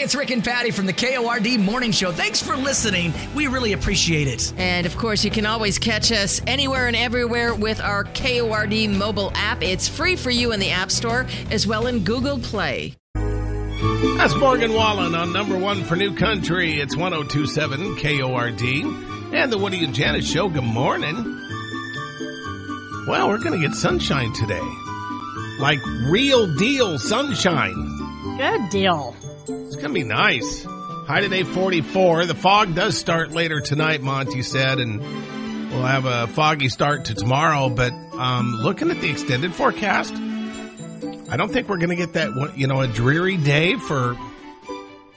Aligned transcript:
it's 0.00 0.14
Rick 0.14 0.30
and 0.30 0.44
Patty 0.44 0.70
from 0.70 0.86
the 0.86 0.92
KORD 0.92 1.58
Morning 1.58 1.90
Show. 1.90 2.12
Thanks 2.12 2.40
for 2.40 2.56
listening. 2.56 3.12
We 3.34 3.48
really 3.48 3.72
appreciate 3.72 4.28
it. 4.28 4.52
And 4.56 4.86
of 4.86 4.96
course, 4.96 5.24
you 5.24 5.30
can 5.30 5.44
always 5.44 5.78
catch 5.78 6.12
us 6.12 6.40
anywhere 6.46 6.86
and 6.86 6.94
everywhere 6.94 7.52
with 7.52 7.80
our 7.80 8.04
KORD 8.04 8.96
mobile 8.96 9.32
app. 9.34 9.62
It's 9.62 9.88
free 9.88 10.14
for 10.14 10.30
you 10.30 10.52
in 10.52 10.60
the 10.60 10.70
App 10.70 10.92
Store 10.92 11.26
as 11.50 11.66
well 11.66 11.88
in 11.88 12.04
Google 12.04 12.38
Play. 12.38 12.94
That's 14.16 14.36
Morgan 14.36 14.72
Wallen 14.72 15.16
on 15.16 15.32
number 15.32 15.58
one 15.58 15.82
for 15.82 15.96
New 15.96 16.14
Country. 16.14 16.80
It's 16.80 16.96
1027 16.96 17.96
KORD. 17.96 19.34
And 19.34 19.52
the 19.52 19.58
Woody 19.58 19.84
and 19.84 19.94
Janice 19.94 20.30
Show. 20.30 20.48
Good 20.48 20.62
morning. 20.62 21.16
Well, 23.08 23.28
we're 23.28 23.38
going 23.38 23.60
to 23.60 23.66
get 23.66 23.74
sunshine 23.76 24.32
today. 24.32 24.62
Like 25.58 25.78
real 26.08 26.54
deal 26.56 26.98
sunshine. 26.98 27.74
Good 28.38 28.70
deal. 28.70 29.16
It's 29.50 29.76
going 29.76 29.88
to 29.88 29.94
be 29.94 30.04
nice. 30.04 30.64
High 30.64 31.20
today 31.20 31.42
44. 31.42 32.26
The 32.26 32.34
fog 32.34 32.74
does 32.74 32.98
start 32.98 33.30
later 33.32 33.60
tonight, 33.60 34.02
Monty 34.02 34.42
said, 34.42 34.78
and 34.78 35.00
we'll 35.00 35.82
have 35.84 36.04
a 36.04 36.26
foggy 36.26 36.68
start 36.68 37.06
to 37.06 37.14
tomorrow. 37.14 37.70
But 37.70 37.92
um, 38.12 38.52
looking 38.62 38.90
at 38.90 39.00
the 39.00 39.08
extended 39.10 39.54
forecast, 39.54 40.12
I 41.30 41.36
don't 41.38 41.50
think 41.50 41.68
we're 41.68 41.78
going 41.78 41.88
to 41.90 41.96
get 41.96 42.12
that, 42.12 42.34
one- 42.34 42.52
you 42.58 42.66
know, 42.66 42.80
a 42.82 42.88
dreary 42.88 43.38
day 43.38 43.76
for 43.76 44.18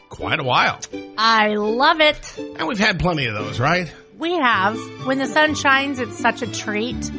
quite 0.07 0.39
a 0.39 0.43
while. 0.43 0.79
I 1.17 1.55
love 1.55 1.99
it. 1.99 2.37
And 2.37 2.67
we've 2.67 2.79
had 2.79 2.99
plenty 2.99 3.25
of 3.25 3.33
those, 3.33 3.59
right? 3.59 3.93
We 4.17 4.33
have. 4.37 4.77
When 5.05 5.17
the 5.17 5.25
sun 5.27 5.55
shines, 5.55 5.99
it's 5.99 6.17
such 6.17 6.41
a 6.41 6.47
treat. 6.47 7.11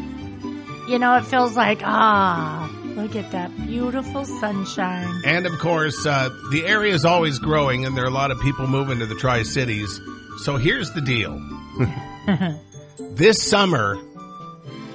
You 0.88 0.98
know, 0.98 1.16
it 1.16 1.24
feels 1.26 1.56
like, 1.56 1.80
ah, 1.84 2.70
look 2.96 3.16
at 3.16 3.30
that 3.32 3.55
beautiful 3.66 4.24
sunshine. 4.24 5.23
And 5.24 5.46
of 5.46 5.59
course, 5.59 6.06
uh, 6.06 6.28
the 6.51 6.66
area 6.66 6.92
is 6.95 7.05
always 7.05 7.38
growing, 7.38 7.84
and 7.87 7.96
there 7.96 8.05
are 8.05 8.09
a 8.09 8.10
lot 8.10 8.30
of 8.30 8.41
people 8.41 8.66
moving 8.66 8.98
to 8.98 9.06
the 9.06 9.15
Tri 9.15 9.42
Cities. 9.42 10.01
So 10.38 10.56
here's 10.56 10.92
the 10.92 11.01
deal 11.01 11.41
this 13.15 13.43
summer, 13.43 13.98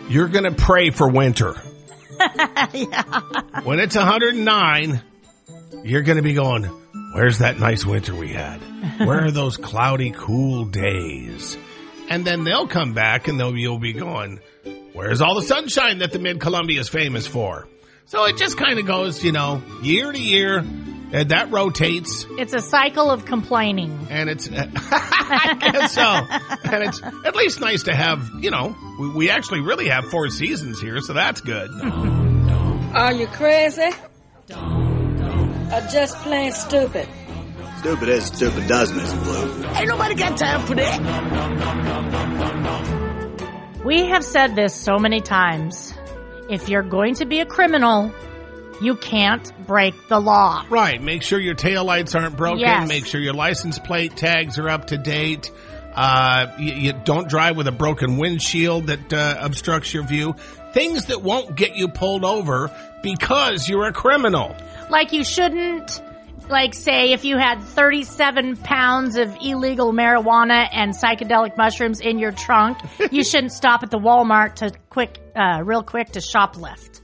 you're 0.09 0.28
going 0.28 0.44
to 0.45 0.52
pray 0.52 0.90
for 0.90 1.09
winter. 1.09 1.56
When 3.64 3.80
it's 3.80 3.95
109, 3.95 5.02
you're 5.84 6.02
going 6.02 6.18
to 6.18 6.23
be 6.23 6.34
going, 6.34 6.64
Where's 7.14 7.40
that 7.40 7.59
nice 7.59 7.86
winter 7.86 8.14
we 8.16 8.30
had? 8.30 8.59
Where 9.00 9.25
are 9.25 9.31
those 9.31 9.58
cloudy, 9.58 10.12
cool 10.12 10.66
days? 10.66 11.58
And 12.09 12.25
then 12.25 12.44
they'll 12.44 12.68
come 12.68 12.94
back 12.94 13.28
and 13.28 13.40
they'll, 13.40 13.56
you'll 13.56 13.80
be 13.80 13.94
going, 13.94 14.40
Where's 14.94 15.22
all 15.22 15.36
the 15.36 15.42
sunshine 15.42 16.00
that 16.00 16.12
the 16.12 16.20
Mid 16.20 16.40
Columbia 16.40 16.80
is 16.80 16.90
famous 16.90 17.28
for? 17.28 17.68
So 18.08 18.23
it 18.25 18.38
just 18.38 18.58
kind 18.58 18.80
of 18.80 18.86
goes, 18.86 19.22
you 19.23 19.31
know, 19.33 19.61
year 19.83 20.11
to 20.11 20.17
year, 20.19 20.59
and 20.59 21.30
that 21.30 21.52
rotates, 21.52 22.25
It's 22.31 22.53
a 22.53 22.61
cycle 22.61 23.11
of 23.11 23.25
complaining. 23.25 24.08
and 24.09 24.30
it's, 24.30 24.50
I 24.52 25.58
guess 25.59 25.91
so. 25.94 26.02
And 26.72 26.83
it's 26.85 27.02
at 27.25 27.35
least 27.35 27.59
nice 27.59 27.83
to 27.83 27.94
have, 27.94 28.30
you 28.39 28.50
know, 28.50 28.75
we, 29.00 29.09
we 29.09 29.30
actually 29.30 29.59
really 29.59 29.89
have 29.89 30.05
four 30.05 30.30
seasons 30.30 30.80
here, 30.80 31.00
so 31.02 31.11
that's 31.13 31.41
good. 31.41 31.69
Are 32.94 33.11
you 33.13 33.28
crazy? 33.28 33.89
Or 34.53 35.81
just 35.91 36.16
plain 36.19 36.53
stupid? 36.53 37.09
Stupid 37.80 38.08
is 38.09 38.25
stupid 38.25 38.67
does, 38.69 38.94
Miss 38.94 39.13
Blue. 39.16 39.66
Ain't 39.75 39.89
nobody 39.89 40.16
got 40.16 40.38
time 40.38 40.66
for 40.66 40.75
that. 40.75 41.02
We 43.85 44.05
have 44.08 44.23
said 44.23 44.55
this 44.55 44.73
so 44.73 44.97
many 44.97 45.19
times. 45.22 45.94
If 46.50 46.70
you're 46.70 46.84
going 46.84 47.16
to 47.16 47.26
be 47.26 47.40
a 47.40 47.45
criminal, 47.45 48.14
you 48.81 48.95
can't 48.95 49.52
break 49.66 50.08
the 50.08 50.20
law. 50.20 50.66
Right. 50.70 51.02
Make 51.02 51.23
sure 51.23 51.40
your 51.40 51.56
taillights 51.56 52.20
aren't 52.20 52.38
broken. 52.38 52.59
Yes. 52.59 52.88
Make 52.88 53.06
sure 53.06 53.20
your 53.20 53.34
license 53.34 53.80
plate 53.80 54.16
tags 54.16 54.58
are 54.59 54.70
up 54.70 54.88
to 54.88 54.98
date. 54.98 55.52
Uh, 55.94 56.53
you, 56.59 56.73
you 56.73 56.94
don't 56.94 57.28
drive 57.28 57.58
with 57.58 57.68
a 57.68 57.72
broken 57.72 58.18
windshield 58.18 58.88
that 58.88 59.12
uh, 59.12 59.38
obstructs 59.40 59.94
your 59.94 60.03
view. 60.03 60.36
Things 60.74 61.06
that 61.06 61.24
won't 61.24 61.56
get 61.56 61.75
you 61.75 61.88
pulled 61.88 62.24
over 62.24 62.72
because 63.02 63.68
you're 63.68 63.88
a 63.88 63.94
criminal. 63.94 64.56
Like 64.90 65.12
you 65.12 65.24
shouldn't, 65.24 66.02
like 66.50 66.75
say 66.75 67.14
if 67.14 67.25
you 67.25 67.38
had 67.38 67.62
37 67.62 68.58
pounds 68.58 69.18
of 69.18 69.35
illegal 69.41 69.91
marijuana 69.91 70.69
and 70.72 70.94
psychedelic 70.94 71.58
mushrooms 71.58 72.00
in 72.00 72.19
your 72.19 72.31
trunk, 72.31 72.78
you 73.12 73.24
shouldn't 73.24 73.53
stop 73.53 73.81
at 73.81 73.90
the 73.90 73.97
Walmart 74.00 74.56
to 74.56 74.72
quick, 74.90 75.18
uh, 75.38 75.62
real 75.64 75.84
quick 75.84 76.12
to 76.12 76.20
shoplift. 76.20 77.02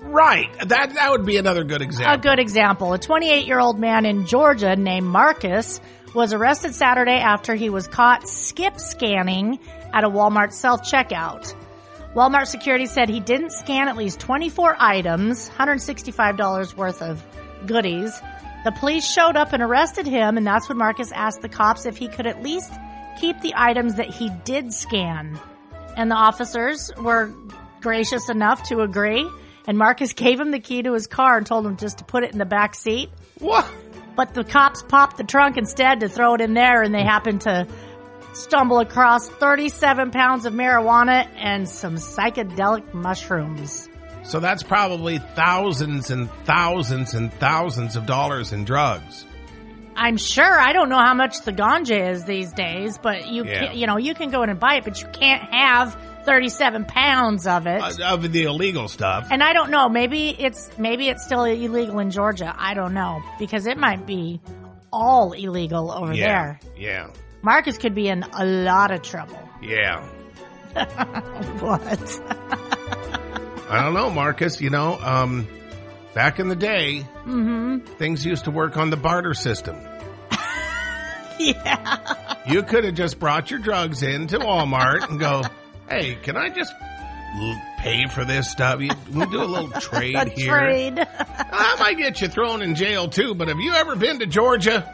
Right. 0.00 0.52
That 0.68 0.94
that 0.94 1.10
would 1.10 1.24
be 1.24 1.38
another 1.38 1.64
good 1.64 1.82
example. 1.82 2.14
A 2.14 2.18
good 2.18 2.38
example. 2.38 2.92
A 2.92 2.98
28 2.98 3.46
year 3.46 3.58
old 3.58 3.78
man 3.78 4.06
in 4.06 4.26
Georgia 4.26 4.76
named 4.76 5.06
Marcus 5.06 5.80
was 6.14 6.32
arrested 6.32 6.74
Saturday 6.74 7.18
after 7.18 7.54
he 7.54 7.70
was 7.70 7.88
caught 7.88 8.28
skip 8.28 8.78
scanning 8.78 9.58
at 9.92 10.04
a 10.04 10.08
Walmart 10.08 10.52
self 10.52 10.82
checkout. 10.82 11.54
Walmart 12.14 12.46
security 12.46 12.86
said 12.86 13.08
he 13.08 13.18
didn't 13.18 13.50
scan 13.50 13.88
at 13.88 13.96
least 13.96 14.20
24 14.20 14.76
items, 14.78 15.50
$165 15.50 16.76
worth 16.76 17.02
of 17.02 17.24
goodies. 17.66 18.12
The 18.64 18.70
police 18.70 19.10
showed 19.10 19.36
up 19.36 19.52
and 19.52 19.62
arrested 19.62 20.06
him, 20.06 20.36
and 20.36 20.46
that's 20.46 20.68
when 20.68 20.78
Marcus 20.78 21.10
asked 21.10 21.42
the 21.42 21.48
cops 21.48 21.86
if 21.86 21.96
he 21.96 22.06
could 22.06 22.26
at 22.26 22.40
least 22.40 22.72
keep 23.20 23.40
the 23.40 23.54
items 23.56 23.96
that 23.96 24.10
he 24.10 24.30
did 24.44 24.72
scan. 24.72 25.40
And 25.96 26.10
the 26.10 26.16
officers 26.16 26.90
were 26.96 27.32
gracious 27.80 28.28
enough 28.28 28.68
to 28.68 28.80
agree. 28.80 29.28
And 29.66 29.78
Marcus 29.78 30.12
gave 30.12 30.40
him 30.40 30.50
the 30.50 30.60
key 30.60 30.82
to 30.82 30.92
his 30.92 31.06
car 31.06 31.38
and 31.38 31.46
told 31.46 31.66
him 31.66 31.76
just 31.76 31.98
to 31.98 32.04
put 32.04 32.24
it 32.24 32.32
in 32.32 32.38
the 32.38 32.44
back 32.44 32.74
seat. 32.74 33.10
What? 33.38 33.66
But 34.16 34.34
the 34.34 34.44
cops 34.44 34.82
popped 34.82 35.16
the 35.16 35.24
trunk 35.24 35.56
instead 35.56 36.00
to 36.00 36.08
throw 36.08 36.34
it 36.34 36.40
in 36.40 36.54
there, 36.54 36.82
and 36.82 36.94
they 36.94 37.02
happened 37.02 37.42
to 37.42 37.66
stumble 38.32 38.78
across 38.78 39.28
37 39.28 40.10
pounds 40.10 40.44
of 40.46 40.52
marijuana 40.52 41.28
and 41.36 41.68
some 41.68 41.96
psychedelic 41.96 42.92
mushrooms. 42.92 43.88
So 44.24 44.40
that's 44.40 44.62
probably 44.62 45.18
thousands 45.18 46.10
and 46.10 46.30
thousands 46.44 47.14
and 47.14 47.32
thousands 47.34 47.96
of 47.96 48.06
dollars 48.06 48.52
in 48.52 48.64
drugs. 48.64 49.26
I'm 49.96 50.16
sure 50.16 50.58
I 50.60 50.72
don't 50.72 50.88
know 50.88 50.98
how 50.98 51.14
much 51.14 51.42
the 51.42 51.52
ganja 51.52 52.10
is 52.10 52.24
these 52.24 52.52
days, 52.52 52.98
but 52.98 53.28
you 53.28 53.44
Yeah. 53.44 53.66
can, 53.68 53.76
you 53.78 53.86
know 53.86 53.96
you 53.96 54.14
can 54.14 54.30
go 54.30 54.42
in 54.42 54.50
and 54.50 54.58
buy 54.58 54.76
it, 54.76 54.84
but 54.84 55.00
you 55.00 55.08
can't 55.08 55.42
have 55.52 55.96
37 56.24 56.84
pounds 56.86 57.46
of 57.46 57.66
it. 57.66 57.80
Uh, 57.82 58.14
of 58.14 58.32
the 58.32 58.44
illegal 58.44 58.88
stuff. 58.88 59.28
And 59.30 59.42
I 59.42 59.52
don't 59.52 59.70
know. 59.70 59.88
Maybe 59.88 60.30
it's 60.30 60.70
maybe 60.78 61.08
it's 61.08 61.24
still 61.24 61.44
illegal 61.44 61.98
in 61.98 62.10
Georgia. 62.10 62.54
I 62.56 62.74
don't 62.74 62.94
know 62.94 63.22
because 63.38 63.66
it 63.66 63.76
might 63.78 64.06
be 64.06 64.40
all 64.92 65.32
illegal 65.32 65.90
over 65.92 66.12
yeah. 66.14 66.26
there. 66.26 66.60
Yeah. 66.76 67.06
Marcus 67.42 67.76
could 67.78 67.94
be 67.94 68.08
in 68.08 68.22
a 68.22 68.44
lot 68.44 68.90
of 68.90 69.02
trouble. 69.02 69.38
Yeah. 69.62 70.06
What? 71.60 72.20
I 73.70 73.82
don't 73.82 73.94
know, 73.94 74.10
Marcus. 74.10 74.60
You 74.60 74.68
know, 74.70 74.98
um, 75.00 75.46
back 76.14 76.38
in 76.40 76.48
the 76.48 76.56
day, 76.56 77.06
Mm-hmm. 77.24 77.78
things 77.96 78.24
used 78.24 78.44
to 78.44 78.50
work 78.50 78.76
on 78.76 78.90
the 78.90 78.96
barter 78.96 79.34
system. 79.34 79.76
Yeah. 81.36 82.14
You 82.46 82.62
could 82.62 82.84
have 82.84 82.94
just 82.94 83.18
brought 83.18 83.50
your 83.50 83.58
drugs 83.58 84.04
into 84.04 84.38
Walmart 84.38 85.10
and 85.10 85.18
go, 85.18 85.42
"Hey, 85.90 86.14
can 86.22 86.36
I 86.36 86.48
just 86.48 86.72
pay 87.80 88.06
for 88.06 88.24
this 88.24 88.48
stuff? 88.48 88.80
You, 88.80 88.90
we 89.12 89.26
do 89.26 89.42
a 89.42 89.44
little 89.44 89.68
trade 89.80 90.14
A 90.14 90.26
here. 90.28 90.56
trade. 90.56 90.94
I 90.98 91.76
might 91.80 91.98
get 91.98 92.20
you 92.20 92.28
thrown 92.28 92.62
in 92.62 92.76
jail 92.76 93.08
too. 93.08 93.34
But 93.34 93.48
have 93.48 93.58
you 93.58 93.72
ever 93.74 93.96
been 93.96 94.20
to 94.20 94.26
Georgia? 94.26 94.88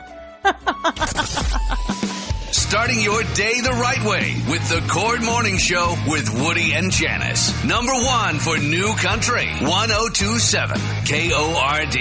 Starting 2.71 3.01
your 3.01 3.21
day 3.35 3.61
the 3.63 3.77
right 3.83 4.05
way 4.05 4.37
with 4.49 4.63
the 4.69 4.79
KORD 4.87 5.25
Morning 5.25 5.59
Show 5.59 5.97
with 6.07 6.33
Woody 6.41 6.73
and 6.73 6.93
Janice. 6.93 7.65
Number 7.65 7.93
one 7.93 8.39
for 8.39 8.59
New 8.59 8.95
Country. 8.95 9.49
1027 9.59 10.79
KORD. 11.05 11.99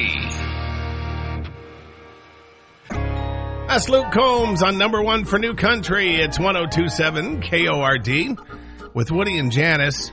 That's 3.68 3.90
Luke 3.90 4.12
Combs 4.12 4.62
on 4.62 4.78
number 4.78 5.02
one 5.02 5.26
for 5.26 5.40
New 5.40 5.56
Country. 5.56 6.18
It's 6.18 6.38
1027 6.38 7.42
KORD 7.42 8.38
with 8.94 9.10
Woody 9.10 9.40
and 9.40 9.52
Janice. 9.52 10.12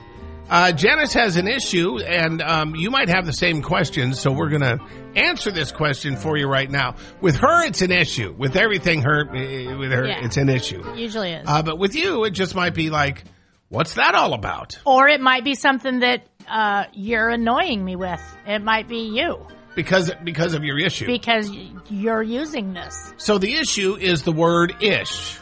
Uh, 0.49 0.71
Janice 0.71 1.13
has 1.13 1.35
an 1.35 1.47
issue, 1.47 1.99
and 1.99 2.41
um, 2.41 2.73
you 2.75 2.89
might 2.89 3.09
have 3.09 3.25
the 3.25 3.33
same 3.33 3.61
questions, 3.61 4.19
so 4.19 4.31
we're 4.31 4.47
going 4.49 4.61
to 4.61 4.79
answer 5.15 5.51
this 5.51 5.73
question 5.73 6.15
for 6.15 6.37
you 6.37 6.47
right 6.47 6.71
now. 6.71 6.95
With 7.19 7.35
her, 7.37 7.65
it's 7.65 7.81
an 7.81 7.91
issue. 7.91 8.33
With 8.37 8.55
everything, 8.55 9.01
her 9.01 9.27
eh, 9.35 9.75
with 9.75 9.91
her, 9.91 10.05
Yeah. 10.07 10.23
it's 10.23 10.37
an 10.37 10.47
issue. 10.47 10.83
Usually 10.95 11.33
is. 11.33 11.45
Uh, 11.47 11.63
but 11.63 11.77
with 11.77 11.95
you, 11.95 12.23
it 12.23 12.31
just 12.31 12.55
might 12.55 12.73
be 12.73 12.89
like, 12.89 13.25
what's 13.67 13.95
that 13.95 14.15
all 14.15 14.33
about? 14.33 14.79
or 14.85 15.09
it 15.09 15.19
might 15.19 15.43
be 15.43 15.53
something 15.53 15.99
that 15.99 16.25
uh, 16.47 16.85
you're 16.93 17.27
annoying 17.27 17.83
me 17.83 17.97
with. 17.97 18.21
It 18.45 18.59
might 18.63 18.87
be 18.87 18.99
you 19.09 19.45
Because 19.75 20.09
because 20.23 20.53
of 20.53 20.63
your 20.63 20.79
issue. 20.79 21.07
because 21.07 21.51
you're 21.89 22.23
using 22.23 22.71
this. 22.71 23.13
So 23.17 23.37
the 23.37 23.53
issue 23.55 23.97
is 23.99 24.23
the 24.23 24.31
word 24.31 24.81
ish. 24.81 25.39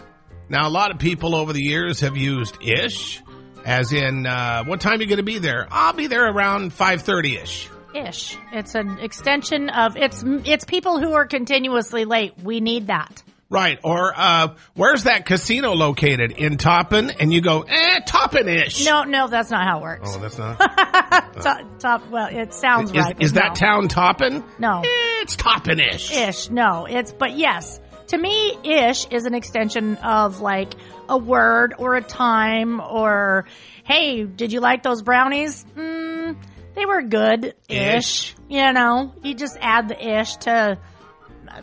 Now, 0.49 0.67
a 0.67 0.69
lot 0.71 0.89
of 0.89 0.97
people 0.97 1.35
over 1.35 1.53
the 1.53 1.61
years 1.61 1.99
have 2.01 2.17
used 2.17 2.57
ish, 2.63 3.21
as 3.65 3.91
in, 3.91 4.25
uh, 4.25 4.63
what 4.63 4.79
time 4.79 4.99
are 4.99 5.01
you 5.01 5.07
going 5.07 5.17
to 5.17 5.23
be 5.23 5.39
there? 5.39 5.67
I'll 5.71 5.93
be 5.93 6.07
there 6.07 6.31
around 6.31 6.71
5.30ish. 6.71 7.69
Ish. 7.95 8.37
It's 8.51 8.75
an 8.75 8.99
extension 8.99 9.69
of 9.69 9.95
it's 9.95 10.21
it's 10.25 10.65
people 10.65 10.99
who 10.99 11.13
are 11.13 11.25
continuously 11.25 12.03
late. 12.03 12.33
We 12.43 12.59
need 12.59 12.87
that. 12.87 13.23
Right. 13.49 13.79
Or 13.83 14.11
uh, 14.13 14.55
where's 14.73 15.03
that 15.03 15.25
casino 15.25 15.73
located? 15.73 16.33
In 16.33 16.57
Toppin? 16.57 17.09
And 17.11 17.31
you 17.31 17.39
go, 17.41 17.61
eh, 17.61 17.99
Toppin-ish. 18.05 18.85
No, 18.85 19.03
no, 19.03 19.27
that's 19.27 19.49
not 19.51 19.65
how 19.65 19.79
it 19.79 19.81
works. 19.83 20.09
Oh, 20.13 20.19
that's 20.19 20.37
not. 20.37 20.57
top, 21.41 21.79
top, 21.79 22.09
well, 22.09 22.27
it 22.29 22.53
sounds 22.53 22.91
is 22.91 22.97
right. 22.97 23.21
is 23.21 23.33
that 23.33 23.49
no. 23.49 23.53
town 23.53 23.87
Toppin? 23.87 24.43
No. 24.59 24.79
Eh, 24.79 25.21
it's 25.21 25.35
Toppin-ish. 25.35 26.11
ish? 26.11 26.49
No, 26.49 26.85
it's 26.89 27.13
but 27.13 27.37
yes. 27.37 27.79
To 28.07 28.17
me, 28.17 28.57
ish 28.63 29.07
is 29.07 29.25
an 29.25 29.33
extension 29.33 29.97
of 29.97 30.39
like 30.41 30.73
a 31.09 31.17
word 31.17 31.73
or 31.77 31.95
a 31.95 32.01
time 32.01 32.79
or 32.79 33.45
hey, 33.83 34.23
did 34.25 34.51
you 34.51 34.59
like 34.59 34.83
those 34.83 35.01
brownies? 35.01 35.65
Mm, 35.75 36.37
they 36.75 36.85
were 36.85 37.01
good 37.01 37.55
ish. 37.67 38.35
You 38.49 38.71
know, 38.73 39.13
you 39.23 39.33
just 39.33 39.57
add 39.59 39.87
the 39.87 40.19
ish 40.19 40.35
to 40.37 40.77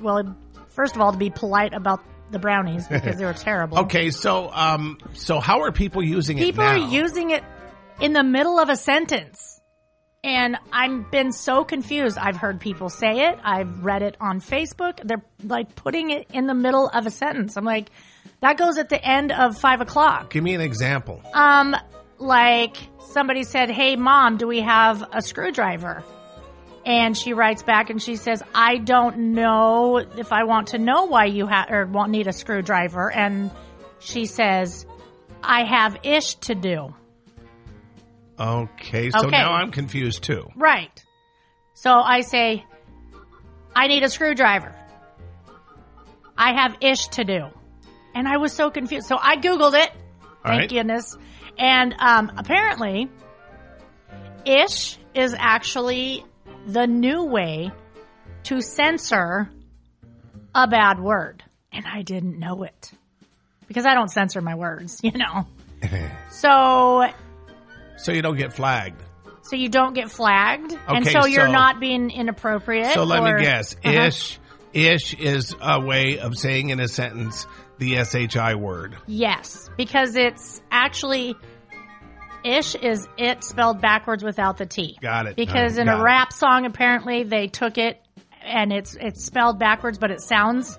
well, 0.00 0.37
first 0.71 0.94
of 0.97 1.03
all, 1.03 1.12
to 1.12 1.19
be 1.19 1.31
polite 1.31 1.75
about 1.75 2.03
the 2.31 2.39
brownies 2.39 2.89
because 2.89 3.19
they 3.19 3.25
were 3.25 3.33
terrible. 3.35 3.81
Okay, 3.81 4.11
so 4.11 4.50
um, 4.53 4.99
so 5.12 5.39
how 5.39 5.61
are 5.62 5.73
people 5.73 6.03
using 6.03 6.39
it 6.39 6.43
People 6.43 6.65
now? 6.65 6.73
are 6.73 6.89
using 6.89 7.31
it 7.31 7.44
in 8.00 8.12
the 8.15 8.25
middle 8.25 8.59
of 8.59 8.69
a 8.69 8.77
sentence. 8.77 9.61
And 10.24 10.56
I've 10.72 11.10
been 11.10 11.32
so 11.32 11.64
confused. 11.64 12.16
I've 12.16 12.36
heard 12.36 12.60
people 12.60 12.88
say 12.88 13.28
it. 13.28 13.40
I've 13.42 13.84
read 13.84 14.02
it 14.02 14.16
on 14.20 14.40
Facebook. 14.40 15.00
They're 15.02 15.24
like 15.42 15.74
putting 15.74 16.10
it 16.10 16.28
in 16.32 16.46
the 16.46 16.54
middle 16.54 16.88
of 16.88 17.06
a 17.06 17.10
sentence. 17.10 17.56
I'm 17.56 17.64
like, 17.64 17.90
that 18.40 18.56
goes 18.56 18.78
at 18.78 18.88
the 18.88 19.04
end 19.04 19.32
of 19.32 19.58
five 19.58 19.80
o'clock. 19.80 20.30
Give 20.30 20.44
me 20.44 20.54
an 20.54 20.60
example. 20.60 21.20
Um, 21.34 21.74
like 22.19 22.76
somebody 23.10 23.42
said, 23.42 23.69
Hey 23.69 23.96
mom, 23.96 24.36
do 24.36 24.46
we 24.46 24.60
have 24.60 25.02
a 25.12 25.22
screwdriver? 25.22 26.04
And 26.86 27.16
she 27.19 27.32
writes 27.32 27.64
back 27.64 27.90
and 27.90 28.00
she 28.00 28.14
says, 28.14 28.44
I 28.54 28.78
don't 28.78 29.34
know 29.34 29.96
if 29.96 30.32
I 30.32 30.44
want 30.44 30.69
to 30.69 30.78
know 30.78 31.04
why 31.06 31.24
you 31.24 31.48
have 31.48 31.69
or 31.69 31.84
want 31.86 32.12
need 32.12 32.28
a 32.28 32.32
screwdriver. 32.32 33.10
And 33.10 33.50
she 33.98 34.26
says, 34.26 34.86
I 35.42 35.64
have 35.64 35.98
ish 36.04 36.36
to 36.36 36.54
do. 36.54 36.94
Okay, 38.43 39.11
so 39.11 39.21
Okay. 39.21 39.31
now 39.31 39.53
I'm 39.53 39.71
confused 39.71 40.25
too. 40.25 40.49
Right. 40.56 41.05
So 41.75 41.93
I 41.93 42.23
say, 42.23 42.65
I 43.75 43.87
need 43.87 44.03
a 44.03 44.09
screwdriver. 44.09 44.75
I 46.37 46.55
have 46.55 46.77
ish 46.81 47.06
to 47.09 47.25
do. 47.25 47.47
And 48.15 48.27
I 48.27 48.39
was 48.39 48.53
so 48.53 48.71
confused. 48.71 49.06
So 49.06 49.17
I 49.21 49.37
Googled 49.37 49.75
it. 49.75 49.91
All 49.91 50.29
Thank 50.44 50.61
right. 50.61 50.69
goodness. 50.71 51.17
And 51.56 51.94
um, 51.99 52.33
apparently, 52.37 53.09
ish 54.44 54.99
is 55.15 55.35
actually 55.39 56.25
the 56.67 56.87
new 56.87 57.25
way 57.25 57.71
to 58.44 58.61
censor 58.61 59.49
a 60.55 60.67
bad 60.67 60.99
word. 60.99 61.44
And 61.71 61.87
I 61.87 62.03
didn't 62.03 62.39
know 62.39 62.65
it 62.65 62.91
because 63.69 63.87
I 63.87 63.94
don't 63.94 64.11
censor 64.11 64.41
my 64.41 64.56
words, 64.56 65.00
you 65.05 65.12
know. 65.12 65.47
so 66.31 67.06
So 68.02 68.12
you 68.12 68.22
don't 68.22 68.37
get 68.37 68.52
flagged. 68.52 69.00
so 69.43 69.56
you 69.56 69.69
don't 69.69 69.94
get 69.94 70.10
flagged, 70.10 70.72
and 70.88 71.06
Okay, 71.06 71.12
so 71.12 71.26
you're 71.26 71.49
not 71.49 71.81
being 71.81 72.10
inappropriate. 72.10 72.93
So 72.94 73.04
let 73.04 73.20
or- 73.20 73.37
me 73.38 73.44
guess. 73.44 73.75
Uh-huh. 73.84 73.90
Ish 74.06 74.38
ish 74.72 75.14
is 75.14 75.54
a 75.60 75.81
way 75.81 76.19
of 76.19 76.37
saying 76.37 76.70
in 76.70 76.81
a 76.81 76.88
sentence 76.88 77.46
the 77.78 77.96
SHI 78.04 78.54
word. 78.54 78.96
Yes, 79.06 79.69
because 79.76 80.16
it's 80.16 80.62
actually 80.70 81.34
ish 82.44 82.75
is 82.75 83.06
it 83.19 83.44
spelled 83.44 83.81
backwards 83.81 84.25
without 84.25 84.56
the 84.56 84.66
T. 84.66 84.96
Got 85.00 85.26
it. 85.26 85.37
Because 85.37 85.78
in 85.78 85.88
a 85.88 85.98
it. 85.98 86.02
rap 86.02 86.32
song, 86.32 86.64
apparently 86.66 87.22
they 87.25 87.46
took 87.48 87.78
it 87.78 88.00
and 88.43 88.72
it's 88.72 88.96
it's 89.00 89.25
spelled 89.25 89.58
backwards, 89.58 89.98
but 89.98 90.10
it 90.10 90.20
sounds 90.20 90.78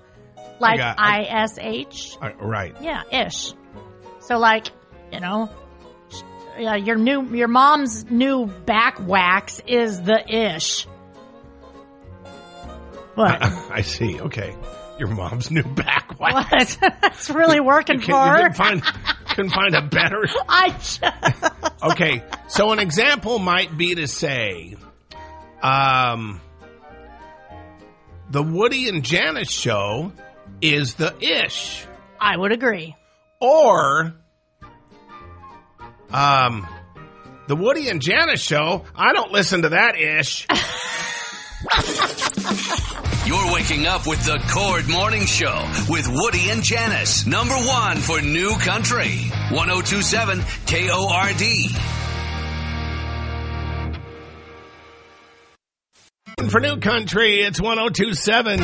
like 0.59 0.79
I 0.79 1.23
S 1.29 1.57
H. 1.59 2.17
Right. 2.39 2.75
Yeah, 2.81 3.03
ish. 3.11 3.53
So 4.21 4.37
like 4.37 4.67
you 5.11 5.19
know. 5.19 5.49
Yeah, 6.57 6.75
your 6.75 6.95
new 6.97 7.23
your 7.35 7.47
mom's 7.47 8.09
new 8.09 8.45
back 8.45 9.05
wax 9.05 9.59
is 9.65 10.01
the 10.01 10.23
ish. 10.55 10.85
What? 13.15 13.37
I 13.71 13.81
see. 13.81 14.19
Okay. 14.19 14.55
Your 14.99 15.07
mom's 15.09 15.49
new 15.49 15.63
back 15.63 16.19
wax. 16.19 16.77
What? 16.79 16.93
That's 17.01 17.29
really 17.29 17.59
working 17.59 17.99
You 17.99 18.05
for 18.05 18.11
you 18.11 18.17
her. 18.17 18.35
couldn't 18.37 18.53
find, 18.53 18.83
couldn't 19.29 19.49
find 19.51 19.75
a 19.75 19.81
better. 19.81 20.23
I 20.47 20.69
just, 20.69 21.03
Okay, 21.83 22.23
so 22.47 22.71
an 22.71 22.79
example 22.79 23.39
might 23.39 23.75
be 23.75 23.95
to 23.95 24.07
say, 24.07 24.77
um, 25.63 26.39
the 28.29 28.43
Woody 28.43 28.87
and 28.87 29.03
Janice 29.03 29.51
show 29.51 30.11
is 30.61 30.93
the 30.93 31.13
ish, 31.19 31.85
I 32.21 32.37
would 32.37 32.51
agree. 32.51 32.95
or 33.41 34.13
um, 36.13 36.67
the 37.47 37.55
Woody 37.55 37.89
and 37.89 38.01
Janice 38.01 38.41
show. 38.41 38.85
I 38.95 39.13
don't 39.13 39.31
listen 39.31 39.63
to 39.63 39.69
that 39.69 39.97
ish. 39.97 40.47
You're 43.25 43.53
waking 43.53 43.87
up 43.87 44.05
with 44.05 44.23
the 44.25 44.37
KORD 44.49 44.89
Morning 44.89 45.25
Show 45.25 45.65
with 45.89 46.07
Woody 46.09 46.49
and 46.49 46.61
Janice. 46.61 47.25
Number 47.25 47.55
one 47.55 47.97
for 47.97 48.21
New 48.21 48.51
Country. 48.57 49.31
1027 49.49 50.39
KORD. 50.67 51.43
For 56.49 56.59
New 56.59 56.77
Country, 56.77 57.41
it's 57.41 57.61
1027 57.61 58.59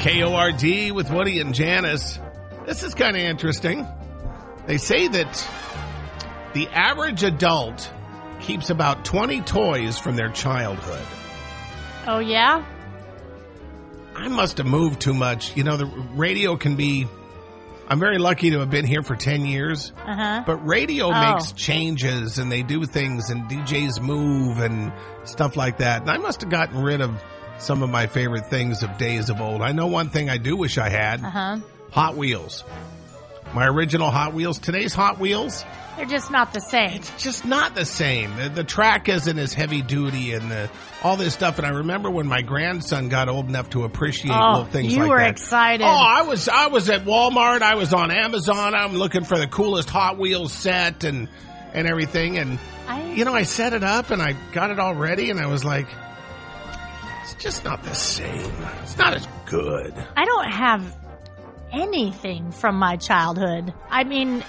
KORD 0.00 0.92
with 0.94 1.10
Woody 1.10 1.40
and 1.40 1.52
Janice. 1.54 2.18
This 2.66 2.82
is 2.84 2.94
kind 2.94 3.16
of 3.16 3.22
interesting. 3.22 3.86
They 4.66 4.78
say 4.78 5.08
that 5.08 5.48
the 6.56 6.68
average 6.68 7.22
adult 7.22 7.92
keeps 8.40 8.70
about 8.70 9.04
20 9.04 9.42
toys 9.42 9.98
from 9.98 10.16
their 10.16 10.30
childhood. 10.30 11.04
Oh 12.06 12.18
yeah. 12.18 12.64
I 14.14 14.28
must 14.28 14.56
have 14.56 14.66
moved 14.66 15.00
too 15.02 15.12
much. 15.12 15.54
You 15.54 15.64
know, 15.64 15.76
the 15.76 15.84
radio 16.14 16.56
can 16.56 16.76
be. 16.76 17.06
I'm 17.88 18.00
very 18.00 18.16
lucky 18.18 18.50
to 18.50 18.60
have 18.60 18.70
been 18.70 18.86
here 18.86 19.02
for 19.02 19.14
10 19.14 19.44
years, 19.44 19.92
Uh 20.06 20.14
huh. 20.16 20.42
but 20.46 20.56
radio 20.66 21.06
Oh. 21.12 21.34
makes 21.34 21.52
changes 21.52 22.38
and 22.38 22.50
they 22.50 22.62
do 22.62 22.84
things 22.86 23.28
and 23.30 23.42
DJs 23.50 24.00
move 24.00 24.58
and 24.58 24.92
stuff 25.24 25.56
like 25.56 25.78
that. 25.78 26.00
And 26.00 26.10
I 26.10 26.16
must 26.16 26.40
have 26.40 26.50
gotten 26.50 26.82
rid 26.82 27.00
of 27.02 27.22
some 27.58 27.82
of 27.82 27.90
my 27.90 28.06
favorite 28.06 28.46
things 28.46 28.82
of 28.82 28.96
days 28.98 29.28
of 29.30 29.40
old. 29.40 29.60
I 29.62 29.72
know 29.72 29.86
one 29.88 30.08
thing 30.08 30.30
I 30.30 30.38
do 30.38 30.56
wish 30.56 30.78
I 30.78 30.88
had 30.88 31.22
Uh 31.22 31.30
huh. 31.30 31.56
Hot 31.92 32.16
Wheels. 32.16 32.64
My 33.56 33.66
original 33.68 34.10
Hot 34.10 34.34
Wheels. 34.34 34.58
Today's 34.58 34.92
Hot 34.92 35.18
Wheels, 35.18 35.64
They're 35.96 36.04
just 36.04 36.30
not 36.30 36.52
the 36.52 36.60
same. 36.60 36.90
it's 36.90 37.10
just 37.22 37.46
not 37.46 37.74
the 37.74 37.86
same. 37.86 38.36
The, 38.36 38.48
the 38.50 38.64
track 38.64 39.08
isn't 39.08 39.38
as 39.38 39.54
heavy 39.54 39.80
duty 39.80 40.34
and 40.34 40.50
the, 40.50 40.68
all 41.02 41.16
this 41.16 41.32
stuff. 41.32 41.56
And 41.56 41.66
I 41.66 41.70
remember 41.70 42.10
when 42.10 42.26
my 42.26 42.42
grandson 42.42 43.08
got 43.08 43.30
old 43.30 43.48
enough 43.48 43.70
to 43.70 43.84
appreciate 43.84 44.30
Oh, 44.30 44.50
little 44.58 44.64
things 44.66 44.92
you 44.94 45.00
like 45.00 45.08
were 45.08 45.20
excited. 45.20 45.84
Oh, 45.84 45.88
I 45.88 46.20
was 46.22 46.50
I 46.50 46.66
was 46.66 46.90
at 46.90 47.06
Walmart. 47.06 47.62
I 47.62 47.76
was 47.76 47.94
on 47.94 48.10
Amazon. 48.10 48.74
I'm 48.74 48.92
looking 48.94 49.24
for 49.24 49.38
the 49.38 49.46
coolest 49.48 49.88
Hot 49.88 50.18
Wheels 50.18 50.52
set 50.52 51.04
and 51.04 51.26
and 51.72 51.86
everything. 51.88 52.36
And 52.36 52.58
I- 52.86 53.12
you 53.14 53.24
know, 53.24 53.32
I 53.34 53.44
set 53.44 53.72
it 53.72 53.82
up 53.82 54.10
and 54.10 54.20
I 54.20 54.34
got 54.52 54.70
it 54.70 54.78
all 54.78 54.94
ready, 54.94 55.30
and 55.30 55.40
I 55.40 55.46
was 55.46 55.64
like, 55.64 55.88
it's 57.22 57.34
just 57.42 57.64
not 57.64 57.82
the 57.84 57.94
same. 57.94 58.52
It's 58.82 58.98
not 58.98 59.14
as 59.14 59.26
good. 59.46 59.94
I 60.14 60.26
don't 60.26 60.50
have 60.50 60.94
anything 61.72 62.50
from 62.52 62.76
my 62.78 62.96
childhood. 62.96 63.72
I 63.90 64.04
mean, 64.04 64.44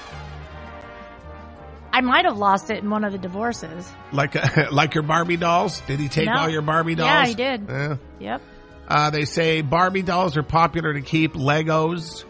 I 1.91 2.01
might 2.01 2.25
have 2.25 2.37
lost 2.37 2.69
it 2.69 2.83
in 2.83 2.89
one 2.89 3.03
of 3.03 3.11
the 3.11 3.17
divorces. 3.17 3.91
Like 4.11 4.35
uh, 4.35 4.65
like 4.71 4.93
your 4.93 5.03
Barbie 5.03 5.37
dolls. 5.37 5.81
Did 5.81 5.99
he 5.99 6.09
take 6.09 6.27
No. 6.27 6.35
all 6.37 6.49
your 6.49 6.61
Barbie 6.61 6.95
dolls? 6.95 7.09
Yeah, 7.09 7.25
he 7.25 7.33
did. 7.35 7.65
Yeah. 7.67 7.95
Yep. 8.19 8.41
Uh, 8.87 9.09
they 9.09 9.25
say 9.25 9.61
Barbie 9.61 10.01
dolls 10.03 10.37
are 10.37 10.43
popular 10.43 10.93
to 10.93 11.01
keep. 11.01 11.33
Legos. 11.33 12.23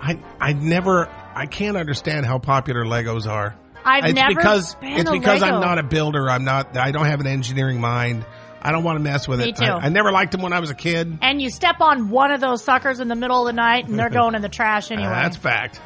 I 0.00 0.20
I 0.40 0.52
never 0.52 1.08
I 1.34 1.46
can't 1.46 1.76
understand 1.76 2.26
how 2.26 2.38
popular 2.38 2.84
Legos 2.84 3.26
are. 3.28 3.56
I've 3.84 4.04
it's 4.04 4.14
never 4.14 4.34
because 4.34 4.76
it's 4.82 5.10
because 5.10 5.42
I'm 5.42 5.60
not 5.60 5.78
a 5.78 5.82
builder. 5.82 6.28
I'm 6.30 6.44
not. 6.44 6.76
I 6.76 6.92
don't 6.92 7.06
have 7.06 7.20
an 7.20 7.26
engineering 7.26 7.80
mind. 7.80 8.24
I 8.60 8.72
don't 8.72 8.82
want 8.84 8.96
to 8.98 9.02
mess 9.02 9.28
with 9.28 9.38
Me 9.40 9.50
it. 9.50 9.56
too. 9.56 9.64
I, 9.64 9.86
I 9.86 9.88
never 9.88 10.10
liked 10.12 10.32
them 10.32 10.42
when 10.42 10.52
I 10.52 10.60
was 10.60 10.70
a 10.70 10.74
kid. 10.74 11.18
And 11.22 11.40
you 11.40 11.48
step 11.50 11.80
on 11.80 12.10
one 12.10 12.32
of 12.32 12.40
those 12.40 12.62
suckers 12.64 12.98
in 13.00 13.08
the 13.08 13.14
middle 13.14 13.46
of 13.46 13.46
the 13.46 13.52
night, 13.60 13.88
and 13.88 13.98
they're 13.98 14.10
going 14.22 14.34
in 14.34 14.42
the 14.42 14.48
trash 14.48 14.90
anyway. 14.90 15.06
Uh, 15.08 15.10
that's 15.22 15.36
fact. 15.36 15.80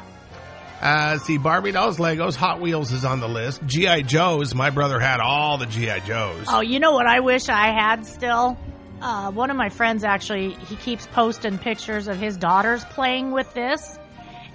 Uh, 0.81 1.17
see, 1.19 1.37
Barbie 1.37 1.71
dolls, 1.71 1.97
Legos, 1.97 2.35
Hot 2.35 2.59
Wheels 2.59 2.91
is 2.91 3.05
on 3.05 3.19
the 3.21 3.29
list. 3.29 3.61
GI 3.65 4.03
Joes. 4.03 4.53
My 4.53 4.69
brother 4.69 4.99
had 4.99 5.19
all 5.21 5.57
the 5.57 5.65
GI 5.65 6.01
Joes. 6.05 6.45
Oh, 6.49 6.59
you 6.61 6.79
know 6.79 6.91
what 6.91 7.05
I 7.07 7.21
wish 7.21 7.47
I 7.47 7.67
had 7.71 8.05
still? 8.05 8.57
Uh, 9.01 9.31
one 9.31 9.49
of 9.49 9.55
my 9.57 9.69
friends 9.69 10.03
actually, 10.03 10.53
he 10.67 10.75
keeps 10.75 11.07
posting 11.07 11.57
pictures 11.57 12.07
of 12.07 12.17
his 12.19 12.35
daughters 12.37 12.83
playing 12.85 13.31
with 13.31 13.53
this. 13.53 13.97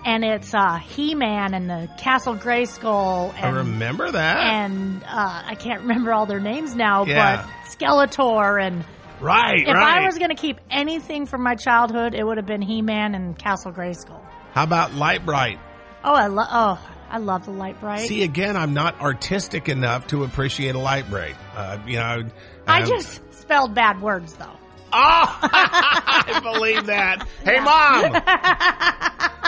and 0.05 0.23
it's 0.25 0.53
uh, 0.55 0.77
He 0.79 1.15
Man 1.15 1.55
and 1.55 1.69
the 1.69 1.89
Castle 1.99 2.37
Grayskull. 2.37 3.33
I 3.35 3.49
And, 3.49 3.57
remember 3.57 4.11
that. 4.11 4.39
and 4.39 5.03
uh, 5.05 5.43
I 5.47 5.55
can't 5.55 5.81
remember 5.83 6.13
all 6.13 6.27
their 6.27 6.41
names 6.41 6.75
now, 6.75 7.05
Yeah. 7.07 7.43
but 7.47 7.51
Skeletor 7.79 8.63
and 8.65 8.85
right, 9.21 9.61
if 9.61 9.69
right. 9.69 10.03
I 10.03 10.07
was 10.07 10.19
going 10.19 10.31
to 10.31 10.37
keep 10.37 10.59
anything 10.71 11.27
from 11.27 11.43
my 11.43 11.55
childhood, 11.55 12.15
it 12.15 12.25
would 12.25 12.37
have 12.37 12.47
been 12.47 12.63
He 12.63 12.83
Man 12.83 13.15
and 13.15 13.39
Castle 13.39 13.73
Grayskull. 13.73 14.25
How 14.53 14.65
about 14.65 14.95
Lite-Brite? 14.95 15.59
Oh, 16.05 16.15
I 16.15 16.27
love. 16.27 16.49
Oh, 16.51 16.91
I 17.11 17.19
love 17.19 17.45
the 17.45 17.53
Lite-Brite. 17.53 18.09
See, 18.09 18.23
again, 18.23 18.57
I'm 18.57 18.75
not 18.75 19.01
artistic 19.01 19.69
enough 19.69 20.09
to 20.09 20.25
appreciate 20.25 20.75
a 20.75 20.79
Lite-Brite. 20.79 21.37
Uh, 21.55 21.79
you 21.87 21.97
know, 21.97 22.25
I 22.67 22.83
um, 22.83 22.89
just 22.89 23.35
spelled 23.35 23.75
bad 23.75 24.01
words 24.01 24.35
though. 24.35 24.57
Oh, 24.91 25.39
I 25.43 26.41
believe 26.43 26.87
that. 26.87 27.27
Hey, 27.45 27.61
mom, 27.61 28.13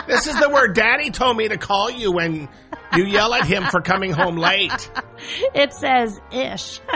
this 0.07 0.27
is 0.27 0.39
the 0.39 0.51
word 0.51 0.75
Daddy 0.75 1.11
told 1.11 1.37
me 1.37 1.49
to 1.49 1.57
call 1.57 1.91
you 1.91 2.13
when 2.13 2.49
you 2.97 3.05
yell 3.07 3.33
at 3.35 3.47
him 3.47 3.65
for 3.65 3.81
coming 3.81 4.13
home 4.13 4.37
late. 4.37 4.91
It 5.55 5.75
says 5.75 6.19
ish. 6.33 6.81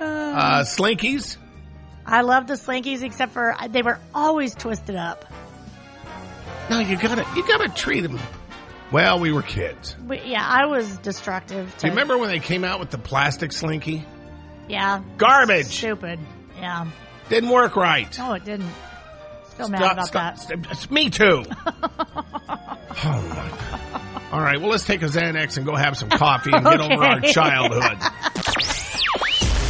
Uh, 0.00 0.62
slinkies. 0.64 1.36
I 2.06 2.22
love 2.22 2.46
the 2.46 2.54
slinkies, 2.54 3.02
except 3.02 3.32
for 3.32 3.54
they 3.68 3.82
were 3.82 3.98
always 4.14 4.54
twisted 4.54 4.96
up. 4.96 5.26
No, 6.70 6.78
you 6.80 6.96
gotta, 6.96 7.26
you 7.36 7.46
gotta 7.46 7.68
treat 7.68 8.00
them. 8.00 8.18
Well, 8.90 9.20
we 9.20 9.30
were 9.30 9.42
kids. 9.42 9.94
But 10.00 10.26
yeah, 10.26 10.44
I 10.44 10.66
was 10.66 10.96
destructive. 10.98 11.70
To, 11.76 11.80
Do 11.80 11.86
you 11.88 11.92
remember 11.92 12.16
when 12.16 12.28
they 12.30 12.38
came 12.40 12.64
out 12.64 12.80
with 12.80 12.90
the 12.90 12.98
plastic 12.98 13.52
slinky? 13.52 14.04
Yeah, 14.68 15.02
Garbage. 15.18 15.66
stupid. 15.66 16.18
Yeah, 16.58 16.86
Didn't 17.28 17.50
work 17.50 17.76
right. 17.76 18.16
no, 18.18 18.32
it 18.32 18.44
didn't. 18.44 18.70
Still 19.50 19.68
mad 19.68 19.78
Stop- 19.78 19.92
about 19.92 20.06
stop- 20.38 20.62
that. 20.68 20.76
stop- 20.76 20.90
Me 20.90 21.10
too. 21.10 21.44
oh 23.04 23.04
my. 23.04 23.69
God. 24.30 24.36
All 24.36 24.40
right, 24.42 24.60
well, 24.60 24.70
let's 24.70 24.84
take 24.84 25.02
a 25.02 25.06
Xanax 25.06 25.56
and 25.56 25.66
go 25.66 25.74
have 25.74 25.96
some 25.96 26.08
coffee 26.08 26.50
and 26.52 26.64
get 26.64 26.80
over 26.92 27.02
our 27.02 27.20
childhood. 27.20 27.98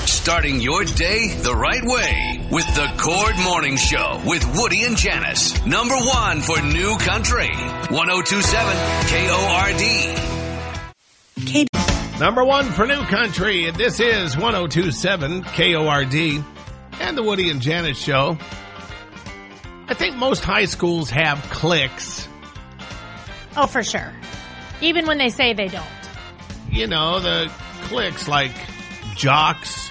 Starting 0.07 0.61
your 0.61 0.85
day 0.85 1.35
the 1.43 1.55
right 1.55 1.83
way 1.83 2.47
with 2.53 2.67
the 2.75 2.87
KORD 2.99 3.43
Morning 3.45 3.77
Show 3.77 4.21
with 4.27 4.45
Woody 4.61 4.85
and 4.85 4.97
Janice. 4.97 5.65
Number 5.65 5.97
one 5.97 6.41
for 6.43 6.61
New 6.63 6.97
Country. 6.99 7.49
1027 7.91 8.77
KORD. 11.47 12.21
Number 12.21 12.45
one 12.45 12.67
for 12.67 12.87
New 12.87 13.03
Country, 13.05 13.67
and 13.67 13.75
this 13.77 13.99
is 13.99 14.37
1027 14.37 15.43
KORD 15.43 16.45
and 17.01 17.17
the 17.17 17.23
Woody 17.23 17.49
and 17.51 17.63
Janice 17.63 17.99
Show. 17.99 18.37
I 19.89 19.95
think 19.95 20.17
most 20.17 20.45
high 20.45 20.67
schools 20.67 21.09
have 21.11 21.43
cliques. 21.51 22.29
Oh, 23.57 23.67
for 23.67 23.83
sure. 23.83 24.13
Even 24.81 25.07
when 25.07 25.19
they 25.19 25.29
say 25.29 25.53
they 25.53 25.69
don't. 25.69 25.87
You 26.71 26.87
know, 26.87 27.21
the 27.21 27.51
cliques 27.83 28.29
like 28.29 28.53
jocks, 29.15 29.91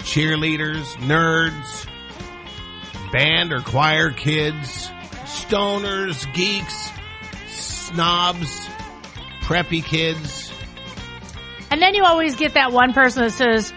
cheerleaders, 0.00 0.84
nerds, 0.98 1.86
band 3.12 3.52
or 3.52 3.60
choir 3.60 4.10
kids, 4.10 4.90
stoners, 5.24 6.32
geeks, 6.34 6.90
snobs, 7.48 8.68
preppy 9.42 9.82
kids. 9.84 10.52
And 11.70 11.80
then 11.80 11.94
you 11.94 12.04
always 12.04 12.36
get 12.36 12.54
that 12.54 12.72
one 12.72 12.92
person 12.92 13.22
that 13.24 13.30
says, 13.32 13.72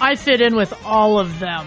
"I 0.00 0.16
fit 0.16 0.40
in 0.40 0.54
with 0.56 0.72
all 0.84 1.18
of 1.18 1.38
them." 1.38 1.66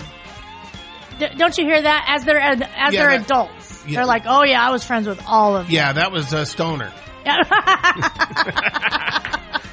D- 1.20 1.28
don't 1.38 1.58
you 1.58 1.66
hear 1.66 1.82
that 1.82 2.06
as 2.10 2.26
they're 2.26 2.40
as 2.40 2.60
Yeah, 2.60 2.90
they're 2.92 3.18
that- 3.20 3.26
adults? 3.26 3.84
yeah. 3.88 3.96
They're 4.00 4.06
like, 4.06 4.24
"Oh 4.26 4.44
yeah, 4.44 4.66
I 4.68 4.72
was 4.72 4.84
friends 4.84 5.08
with 5.08 5.22
all 5.28 5.56
of 5.56 5.66
them." 5.68 5.74
Yeah, 5.74 5.94
that 5.94 6.12
was 6.12 6.34
a 6.34 6.46
stoner. 6.46 6.92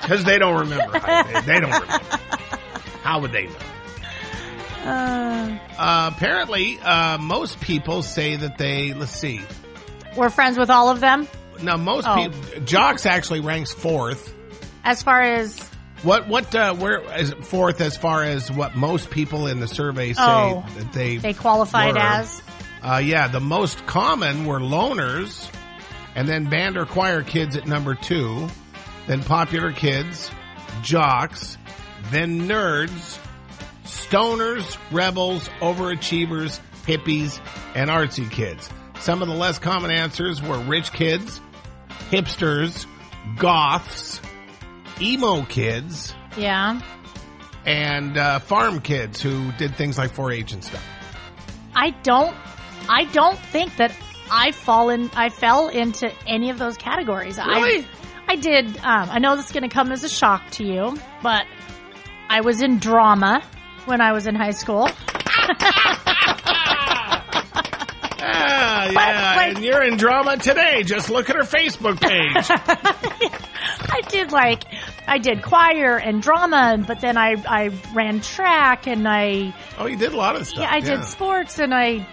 Because 0.02 0.24
they 0.24 0.38
don't 0.38 0.68
remember. 0.68 0.98
They, 1.00 1.40
they 1.42 1.60
don't 1.60 1.70
remember. 1.72 2.18
How 3.02 3.20
would 3.20 3.32
they 3.32 3.46
know? 3.46 3.56
Uh, 4.84 5.58
Uh, 5.78 6.10
apparently, 6.14 6.78
uh, 6.80 7.18
most 7.18 7.60
people 7.60 8.02
say 8.02 8.36
that 8.36 8.58
they, 8.58 8.92
let's 8.94 9.12
see. 9.12 9.40
we're 10.16 10.30
friends 10.30 10.58
with 10.58 10.70
all 10.70 10.88
of 10.90 10.98
them. 11.00 11.28
Now, 11.62 11.76
most 11.76 12.06
Oh. 12.08 12.16
people, 12.16 12.60
Jocks 12.64 13.06
actually 13.06 13.40
ranks 13.40 13.72
fourth. 13.72 14.34
As 14.84 15.02
far 15.04 15.22
as 15.22 15.56
What, 16.02 16.26
what, 16.26 16.52
uh, 16.52 16.74
where 16.74 17.00
is 17.16 17.32
fourth 17.42 17.80
as 17.80 17.96
far 17.96 18.24
as 18.24 18.50
what 18.50 18.74
most 18.74 19.08
people 19.10 19.46
in 19.46 19.60
the 19.60 19.68
survey 19.68 20.12
say 20.14 20.20
Oh. 20.22 20.64
that 20.78 20.92
they, 20.92 21.18
they 21.18 21.32
qualified 21.32 21.94
were? 21.94 22.00
as, 22.00 22.42
Uh, 22.82 23.00
yeah, 23.02 23.28
the 23.28 23.38
most 23.40 23.86
common 23.86 24.44
were 24.46 24.58
loners, 24.58 25.48
and 26.14 26.28
then 26.28 26.48
band 26.48 26.76
or 26.76 26.86
choir 26.86 27.22
kids 27.22 27.56
at 27.56 27.66
number 27.66 27.94
two, 27.94 28.48
then 29.06 29.22
popular 29.22 29.72
kids, 29.72 30.30
jocks, 30.82 31.56
then 32.10 32.42
nerds, 32.42 33.18
stoners, 33.84 34.76
rebels, 34.90 35.48
overachievers, 35.60 36.60
hippies, 36.86 37.40
and 37.74 37.90
artsy 37.90 38.30
kids. 38.30 38.68
Some 39.00 39.22
of 39.22 39.28
the 39.28 39.34
less 39.34 39.58
common 39.58 39.90
answers 39.90 40.42
were 40.42 40.58
rich 40.58 40.92
kids, 40.92 41.40
hipsters, 42.10 42.86
goths, 43.38 44.20
emo 45.00 45.42
kids, 45.44 46.14
yeah. 46.36 46.80
and 47.64 48.16
uh, 48.16 48.38
farm 48.38 48.80
kids 48.80 49.20
who 49.20 49.50
did 49.52 49.74
things 49.74 49.98
like 49.98 50.12
4-H 50.12 50.52
and 50.52 50.62
stuff. 50.62 50.84
I 51.74 51.90
don't, 51.90 52.36
I 52.88 53.04
don't 53.06 53.38
think 53.38 53.76
that 53.78 53.92
I 54.34 54.52
fall 54.52 54.88
in, 54.88 55.10
I 55.14 55.28
fell 55.28 55.68
into 55.68 56.10
any 56.26 56.48
of 56.50 56.58
those 56.58 56.76
categories. 56.78 57.36
Really? 57.36 57.80
I, 57.80 58.32
I 58.32 58.36
did. 58.36 58.66
Um, 58.78 59.10
I 59.10 59.18
know 59.18 59.36
this 59.36 59.46
is 59.46 59.52
going 59.52 59.62
to 59.64 59.68
come 59.68 59.92
as 59.92 60.02
a 60.04 60.08
shock 60.08 60.50
to 60.52 60.64
you, 60.64 60.96
but 61.22 61.44
I 62.30 62.40
was 62.40 62.62
in 62.62 62.78
drama 62.78 63.44
when 63.84 64.00
I 64.00 64.12
was 64.12 64.26
in 64.26 64.34
high 64.34 64.52
school. 64.52 64.88
Ah, 68.24 68.84
yeah, 68.90 69.34
like- 69.36 69.56
and 69.56 69.64
you're 69.64 69.82
in 69.82 69.96
drama 69.98 70.36
today. 70.38 70.82
Just 70.82 71.10
look 71.10 71.28
at 71.28 71.36
her 71.36 71.42
Facebook 71.42 72.00
page. 72.00 72.32
I 73.90 74.00
did 74.08 74.32
like 74.32 74.62
I 75.06 75.18
did 75.18 75.42
choir 75.42 75.96
and 75.98 76.22
drama, 76.22 76.82
but 76.86 77.00
then 77.00 77.16
I 77.18 77.34
I 77.46 77.68
ran 77.94 78.20
track 78.20 78.86
and 78.86 79.06
I 79.06 79.54
oh, 79.78 79.86
you 79.86 79.96
did 79.96 80.12
a 80.12 80.16
lot 80.16 80.36
of 80.36 80.46
stuff. 80.46 80.62
yeah 80.62 80.70
I 80.72 80.80
did 80.80 81.04
sports 81.04 81.58
and 81.58 81.74
I 81.74 82.06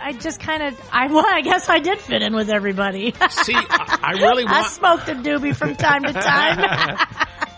I 0.00 0.12
just 0.12 0.40
kind 0.40 0.62
of 0.62 0.80
I 0.92 1.06
well 1.12 1.26
I 1.26 1.40
guess 1.42 1.68
I 1.68 1.78
did 1.80 1.98
fit 1.98 2.22
in 2.22 2.34
with 2.34 2.50
everybody. 2.50 3.14
See, 3.30 3.54
I, 3.54 3.98
I 4.02 4.12
really 4.12 4.44
I 4.46 4.62
smoked 4.64 5.08
a 5.08 5.14
doobie 5.14 5.54
from 5.54 5.76
time 5.76 6.02
to 6.04 6.12
time. 6.12 6.58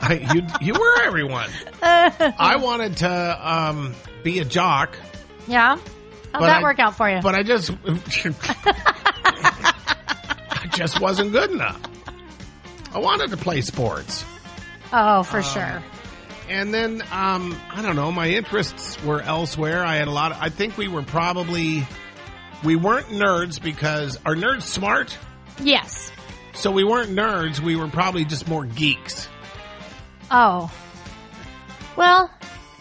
I, 0.03 0.33
you 0.35 0.47
you 0.61 0.73
were 0.81 1.03
everyone. 1.03 1.51
I 1.83 2.57
wanted 2.57 2.99
to 2.99 3.51
um, 3.51 3.95
be 4.23 4.39
a 4.39 4.45
jock, 4.45 4.97
yeah, 5.47 5.77
how'd 6.33 6.43
that 6.43 6.61
I- 6.61 6.63
work 6.63 6.79
out 6.79 6.97
for 6.97 7.09
you? 7.11 7.21
but 7.23 7.35
I 7.35 7.43
just 7.43 7.71
I 7.85 7.99
just 10.73 11.01
wasn't 11.01 11.33
good 11.33 11.51
enough. 11.51 11.81
I 12.93 12.99
wanted 12.99 13.31
to 13.31 13.37
play 13.37 13.61
sports. 13.61 14.25
oh, 14.93 15.23
for 15.23 15.43
sure. 15.43 15.83
And 16.49 16.75
then, 16.75 17.03
um, 17.13 17.57
I 17.71 17.81
don't 17.83 17.95
know, 17.95 18.11
my 18.11 18.29
interests 18.29 19.01
were 19.05 19.21
elsewhere. 19.23 19.85
I 19.85 19.97
had 19.97 20.09
a 20.09 20.11
lot 20.11 20.33
of, 20.33 20.39
I 20.41 20.49
think 20.49 20.77
we 20.77 20.89
were 20.89 21.03
probably, 21.03 21.87
we 22.65 22.77
weren't 22.77 23.07
nerds 23.09 23.61
because, 23.63 24.17
are 24.25 24.35
nerds 24.35 24.63
smart? 24.63 25.17
Yes. 25.63 26.11
So 26.55 26.71
we 26.71 26.85
weren't 26.85 27.11
nerds, 27.11 27.61
we 27.61 27.77
were 27.77 27.89
probably 27.89 28.25
just 28.25 28.49
more 28.49 28.65
geeks. 28.65 29.29
Oh. 30.31 30.73
Well, 31.97 32.31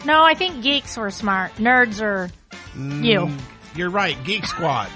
no, 0.04 0.22
I 0.24 0.34
think 0.34 0.62
geeks 0.62 0.96
were 0.96 1.10
smart. 1.10 1.52
Nerds 1.56 2.00
are 2.02 2.30
you. 2.76 3.20
Mm, 3.26 3.38
You're 3.74 3.90
right, 3.90 4.16
Geek 4.24 4.46
Squad. 4.46 4.88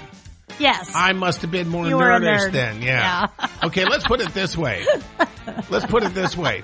Yes. 0.57 0.91
I 0.95 1.11
must 1.13 1.41
have 1.41 1.51
been 1.51 1.67
more 1.67 1.85
You 1.87 1.95
nerdish 1.97 2.47
nerd. 2.47 2.51
then, 2.53 2.81
yeah. 2.81 3.27
Yeah. 3.39 3.47
okay, 3.65 3.85
let's 3.85 4.05
put 4.07 4.21
it 4.21 4.29
this 4.33 4.57
way. 4.57 4.85
Let's 5.69 5.85
put 5.85 6.03
it 6.03 6.13
this 6.13 6.37
way. 6.37 6.63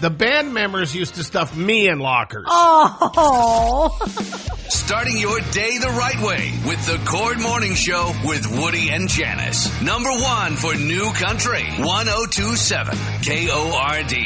The 0.00 0.08
band 0.08 0.54
members 0.54 0.94
used 0.94 1.16
to 1.16 1.24
stuff 1.24 1.54
me 1.54 1.86
in 1.86 1.98
lockers. 1.98 2.46
oh. 2.48 3.98
Starting 4.70 5.18
your 5.18 5.38
day 5.52 5.76
the 5.76 5.88
right 5.88 6.18
way 6.22 6.52
with 6.66 6.86
the 6.86 6.96
KORD 7.04 7.38
Morning 7.42 7.74
Show 7.74 8.10
with 8.24 8.46
Woody 8.62 8.88
and 8.88 9.08
Janice. 9.10 9.68
Number 9.82 10.08
one 10.10 10.56
for 10.56 10.74
New 10.74 11.12
Country. 11.12 11.64
1027 11.78 12.96
KORD. 13.26 14.16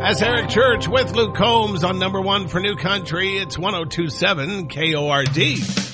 That's 0.00 0.22
Eric 0.22 0.50
Church 0.50 0.86
with 0.86 1.12
Luke 1.14 1.34
Combs 1.34 1.82
on 1.82 1.98
number 1.98 2.20
one 2.20 2.46
for 2.46 2.60
New 2.60 2.76
Country. 2.76 3.38
It's 3.38 3.58
1027 3.58 4.68
KORD. 4.68 5.89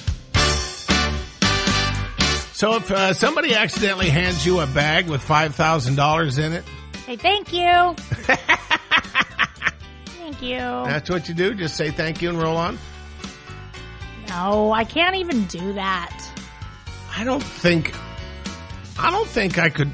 So 2.57 2.77
if 2.77 2.91
uh, 2.91 3.13
somebody 3.13 3.55
accidentally 3.55 4.09
hands 4.09 4.47
you 4.47 4.61
a 4.61 4.67
bag 4.67 5.11
with 5.11 5.23
$5,000 5.23 6.39
in 6.43 6.55
it, 6.55 6.65
Say 7.05 7.17
thank 7.17 7.53
you. 7.53 7.95
thank 10.07 10.41
you. 10.41 10.57
that's 10.57 11.11
what 11.11 11.29
you 11.29 11.35
do? 11.35 11.53
Just 11.55 11.77
say 11.77 11.91
thank 11.91 12.23
you 12.23 12.31
and 12.31 12.41
roll 12.41 12.57
on? 12.57 12.79
No, 14.31 14.73
I 14.73 14.85
can't 14.85 15.17
even 15.17 15.45
do 15.45 15.75
that. 15.75 16.19
I 17.15 17.25
don't 17.25 17.43
think. 17.43 17.95
I 18.99 19.11
don't 19.11 19.29
think 19.29 19.59
I 19.59 19.69
could, 19.69 19.91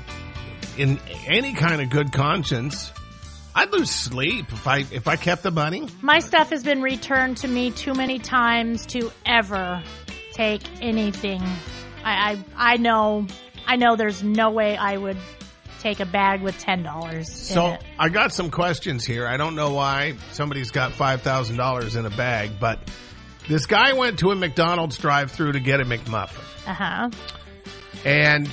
in 0.78 1.00
any 1.26 1.54
kind 1.54 1.82
of 1.82 1.90
good 1.90 2.12
conscience. 2.12 2.92
I'd 3.56 3.72
lose 3.72 3.90
sleep 3.90 4.52
if 4.52 4.68
I 4.68 4.84
if 4.92 5.08
I 5.08 5.16
kept 5.16 5.42
the 5.42 5.50
money. 5.50 5.88
My 6.00 6.20
stuff 6.20 6.50
has 6.50 6.62
been 6.62 6.80
returned 6.80 7.38
to 7.38 7.48
me 7.48 7.72
too 7.72 7.92
many 7.92 8.20
times 8.20 8.86
to 8.86 9.10
ever 9.26 9.82
take 10.32 10.62
anything. 10.80 11.42
I 12.04 12.32
I, 12.56 12.72
I 12.74 12.76
know 12.76 13.26
I 13.66 13.76
know 13.76 13.96
there's 13.96 14.22
no 14.22 14.50
way 14.50 14.76
I 14.76 14.96
would 14.96 15.16
take 15.80 16.00
a 16.00 16.06
bag 16.06 16.42
with 16.42 16.58
ten 16.58 16.82
dollars. 16.82 17.32
So 17.32 17.76
I 17.98 18.08
got 18.08 18.32
some 18.32 18.50
questions 18.50 19.04
here. 19.04 19.26
I 19.26 19.36
don't 19.36 19.54
know 19.54 19.74
why 19.74 20.14
somebody's 20.30 20.70
got 20.70 20.92
five 20.92 21.22
thousand 21.22 21.56
dollars 21.56 21.96
in 21.96 22.06
a 22.06 22.10
bag, 22.10 22.52
but 22.60 22.78
this 23.48 23.66
guy 23.66 23.92
went 23.92 24.20
to 24.20 24.30
a 24.30 24.36
McDonald's 24.36 24.96
drive-through 24.98 25.52
to 25.52 25.60
get 25.60 25.80
a 25.80 25.84
McMuffin, 25.84 26.68
uh 26.68 26.74
huh. 26.74 27.10
and 28.04 28.48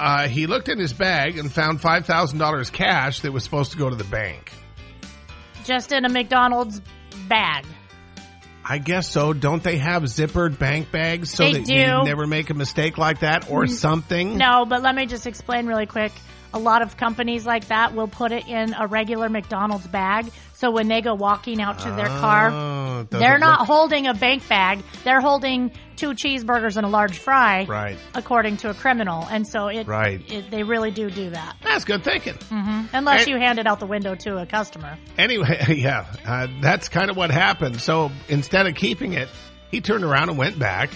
uh, 0.00 0.26
he 0.28 0.46
looked 0.46 0.68
in 0.68 0.78
his 0.78 0.92
bag 0.92 1.38
and 1.38 1.52
found 1.52 1.80
five 1.80 2.06
thousand 2.06 2.38
dollars 2.38 2.70
cash 2.70 3.20
that 3.20 3.32
was 3.32 3.44
supposed 3.44 3.72
to 3.72 3.78
go 3.78 3.88
to 3.88 3.96
the 3.96 4.04
bank. 4.04 4.52
Just 5.64 5.92
in 5.92 6.04
a 6.04 6.08
McDonald's 6.08 6.80
bag. 7.28 7.64
I 8.70 8.76
guess 8.76 9.08
so. 9.08 9.32
Don't 9.32 9.62
they 9.62 9.78
have 9.78 10.02
zippered 10.02 10.58
bank 10.58 10.90
bags 10.92 11.30
so 11.30 11.44
They 11.44 11.52
that 11.54 11.64
do. 11.64 11.72
you 11.72 12.04
never 12.04 12.26
make 12.26 12.50
a 12.50 12.54
mistake 12.54 12.98
like 12.98 13.20
that 13.20 13.50
or 13.50 13.64
mm. 13.64 13.70
something? 13.70 14.36
No, 14.36 14.66
but 14.66 14.82
let 14.82 14.94
me 14.94 15.06
just 15.06 15.26
explain 15.26 15.66
really 15.66 15.86
quick. 15.86 16.12
A 16.52 16.58
lot 16.58 16.82
of 16.82 16.96
companies 16.96 17.46
like 17.46 17.68
that 17.68 17.94
will 17.94 18.08
put 18.08 18.30
it 18.30 18.46
in 18.46 18.74
a 18.78 18.86
regular 18.86 19.30
McDonald's 19.30 19.86
bag. 19.86 20.26
So 20.60 20.72
when 20.72 20.88
they 20.88 21.02
go 21.02 21.14
walking 21.14 21.60
out 21.62 21.78
to 21.80 21.90
their 21.92 22.08
car, 22.08 22.50
Oh, 22.50 23.06
they're 23.10 23.38
not 23.38 23.60
look- 23.60 23.68
holding 23.68 24.08
a 24.08 24.14
bank 24.14 24.48
bag. 24.48 24.82
They're 25.04 25.20
holding 25.20 25.70
two 25.94 26.10
cheeseburgers 26.14 26.76
and 26.76 26.84
a 26.84 26.88
large 26.88 27.16
fry, 27.16 27.64
Right. 27.68 27.96
according 28.12 28.56
to 28.58 28.70
a 28.70 28.74
criminal. 28.74 29.24
And 29.30 29.46
so 29.46 29.68
it, 29.68 29.86
Right. 29.86 30.20
it 30.28 30.50
they 30.50 30.64
really 30.64 30.90
do 30.90 31.10
do 31.10 31.30
that. 31.30 31.54
That's 31.62 31.84
good 31.84 32.02
thinking. 32.02 32.34
Unless 32.92 33.20
And- 33.20 33.28
you 33.28 33.36
hand 33.36 33.60
it 33.60 33.68
out 33.68 33.78
the 33.78 33.86
window 33.86 34.16
to 34.16 34.38
a 34.38 34.46
customer. 34.46 34.98
Anyway, 35.16 35.64
yeah, 35.78 36.06
uh, 36.26 36.48
that's 36.60 36.88
kind 36.88 37.08
of 37.08 37.16
what 37.16 37.30
happened. 37.30 37.80
So 37.80 38.10
instead 38.28 38.66
of 38.66 38.74
keeping 38.74 39.12
it, 39.12 39.28
he 39.70 39.80
turned 39.80 40.02
around 40.02 40.28
and 40.28 40.36
went 40.38 40.58
back. 40.58 40.90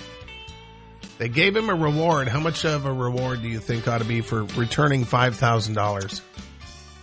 They 1.19 1.28
gave 1.28 1.54
him 1.54 1.69
a 1.71 1.75
reward. 1.76 2.26
How 2.26 2.40
much 2.40 2.64
of 2.64 2.85
a 2.85 2.92
reward 2.92 3.42
do 3.42 3.49
you 3.49 3.61
think 3.61 3.87
ought 3.87 3.99
to 3.99 4.04
be 4.04 4.23
for 4.23 4.42
returning 4.57 5.04
five 5.04 5.37
thousand 5.37 5.75
dollars? 5.75 6.21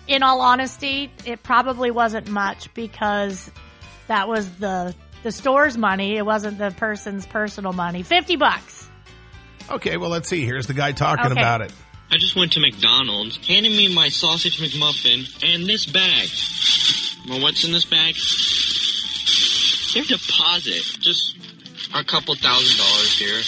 In 0.10 0.24
all 0.24 0.42
honesty, 0.42 1.12
it 1.24 1.44
probably 1.44 1.92
wasn't 1.92 2.28
much 2.30 2.74
because 2.74 3.50
that 4.08 4.28
was 4.28 4.50
the 4.58 4.96
the 5.22 5.32
store's 5.32 5.78
money. 5.78 6.18
It 6.18 6.26
wasn't 6.26 6.58
the 6.58 6.72
person's 6.72 7.28
personal 7.28 7.74
money. 7.74 8.02
Fifty 8.02 8.36
bucks. 8.36 8.90
Okay, 9.70 9.98
well 9.98 10.10
let's 10.10 10.28
see. 10.28 10.44
Here's 10.44 10.66
the 10.66 10.74
guy 10.74 10.94
talking 10.94 11.26
Okay. 11.32 11.40
about 11.40 11.62
it. 11.62 11.72
I 12.12 12.18
just 12.18 12.36
went 12.36 12.54
to 12.54 12.60
McDonald's, 12.60 13.38
handed 13.46 13.72
me 13.72 13.94
my 13.94 14.10
sausage 14.10 14.58
McMuffin 14.60 15.28
and 15.44 15.68
this 15.68 15.86
bag. 15.86 16.28
Well, 17.30 17.40
what's 17.44 17.64
in 17.64 17.72
this 17.72 17.86
bag? 17.86 18.16
Their 19.94 20.04
deposit. 20.18 20.82
Just 21.02 21.36
a 21.94 22.04
couple 22.04 22.34
thousand 22.34 22.78
dollars 22.80 23.16
here. 23.20 23.42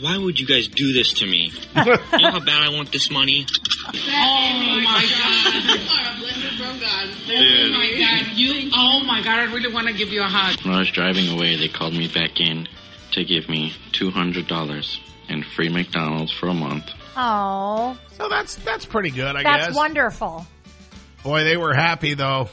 Why 0.00 0.18
would 0.18 0.40
you 0.40 0.46
guys 0.46 0.66
do 0.66 0.92
this 0.92 1.12
to 1.14 1.26
me? 1.26 1.52
you 1.76 1.84
know 1.84 2.30
how 2.32 2.40
bad 2.40 2.62
I 2.62 2.70
want 2.70 2.90
this 2.90 3.10
money? 3.12 3.46
Oh 3.88 4.80
my 4.84 5.06
god. 5.10 6.16
Oh 7.28 7.68
my 7.72 7.94
god. 7.98 8.26
You 8.36 8.70
oh 8.74 9.02
my 9.06 9.22
god, 9.22 9.38
I 9.38 9.44
really 9.52 9.72
want 9.72 9.86
to 9.88 9.92
give 9.94 10.08
you 10.08 10.22
a 10.22 10.26
hug. 10.28 10.60
When 10.64 10.74
I 10.74 10.78
was 10.80 10.90
driving 10.90 11.28
away, 11.28 11.56
they 11.56 11.68
called 11.68 11.92
me 11.94 12.08
back 12.08 12.40
in 12.40 12.68
to 13.12 13.24
give 13.24 13.48
me 13.48 13.72
$200 13.92 14.98
and 15.28 15.44
free 15.44 15.68
McDonald's 15.68 16.32
for 16.32 16.48
a 16.48 16.54
month. 16.54 16.84
Oh, 17.16 17.96
So 18.12 18.28
that's 18.28 18.56
that's 18.56 18.84
pretty 18.84 19.10
good, 19.10 19.36
I 19.36 19.42
that's 19.42 19.68
guess. 19.68 19.76
wonderful. 19.76 20.46
Boy, 21.22 21.44
they 21.44 21.56
were 21.56 21.74
happy 21.74 22.14
though. 22.14 22.48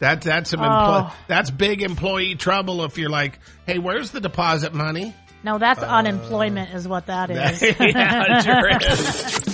That 0.00 0.22
that's 0.22 0.50
some 0.50 0.60
Oh. 0.60 0.64
empl- 0.64 1.12
that's 1.28 1.50
big 1.50 1.82
employee 1.82 2.34
trouble. 2.34 2.84
If 2.84 2.98
you're 2.98 3.10
like, 3.10 3.38
hey, 3.66 3.78
where's 3.78 4.10
the 4.10 4.20
deposit 4.20 4.74
money? 4.74 5.14
No, 5.42 5.58
that's 5.58 5.80
uh, 5.82 5.86
unemployment, 5.86 6.72
is 6.74 6.88
what 6.88 7.06
that 7.06 7.30
is. 7.30 7.62
yeah, 7.62 8.38
it 8.38 8.44
sure 8.44 8.68
is. 8.90 9.53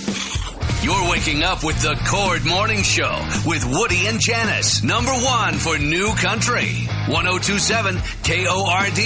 You're 0.83 1.09
waking 1.11 1.43
up 1.43 1.63
with 1.63 1.79
the 1.79 1.93
KORD 1.93 2.43
Morning 2.43 2.81
Show 2.81 3.13
with 3.45 3.63
Woody 3.65 4.07
and 4.07 4.19
Janice. 4.19 4.83
Number 4.83 5.11
one 5.11 5.53
for 5.53 5.77
New 5.77 6.11
Country. 6.15 6.87
1027 7.07 7.97
KORD. 8.23 9.01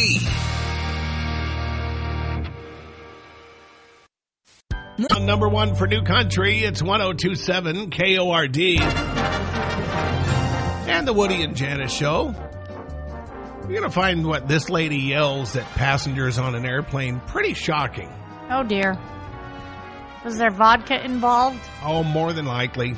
Number 5.25 5.49
one 5.49 5.75
for 5.75 5.85
New 5.85 6.03
Country, 6.03 6.59
it's 6.59 6.81
1027 6.81 7.89
KORD. 7.89 8.79
And 10.87 11.05
the 11.05 11.11
Woody 11.13 11.41
and 11.43 11.57
Janice 11.57 11.91
Show. 11.91 12.33
You're 13.63 13.67
going 13.67 13.83
to 13.83 13.89
find 13.89 14.25
what 14.25 14.47
this 14.47 14.69
lady 14.69 14.99
yells 14.99 15.57
at 15.57 15.65
passengers 15.71 16.37
on 16.37 16.55
an 16.55 16.65
airplane 16.65 17.19
pretty 17.19 17.53
shocking. 17.53 18.09
oh 18.49 18.63
dear. 18.63 18.97
Was 20.25 20.37
there 20.37 20.49
vodka 20.51 21.01
involved? 21.05 21.59
Oh, 21.83 22.03
more 22.03 22.33
than 22.33 22.45
likely. 22.45 22.95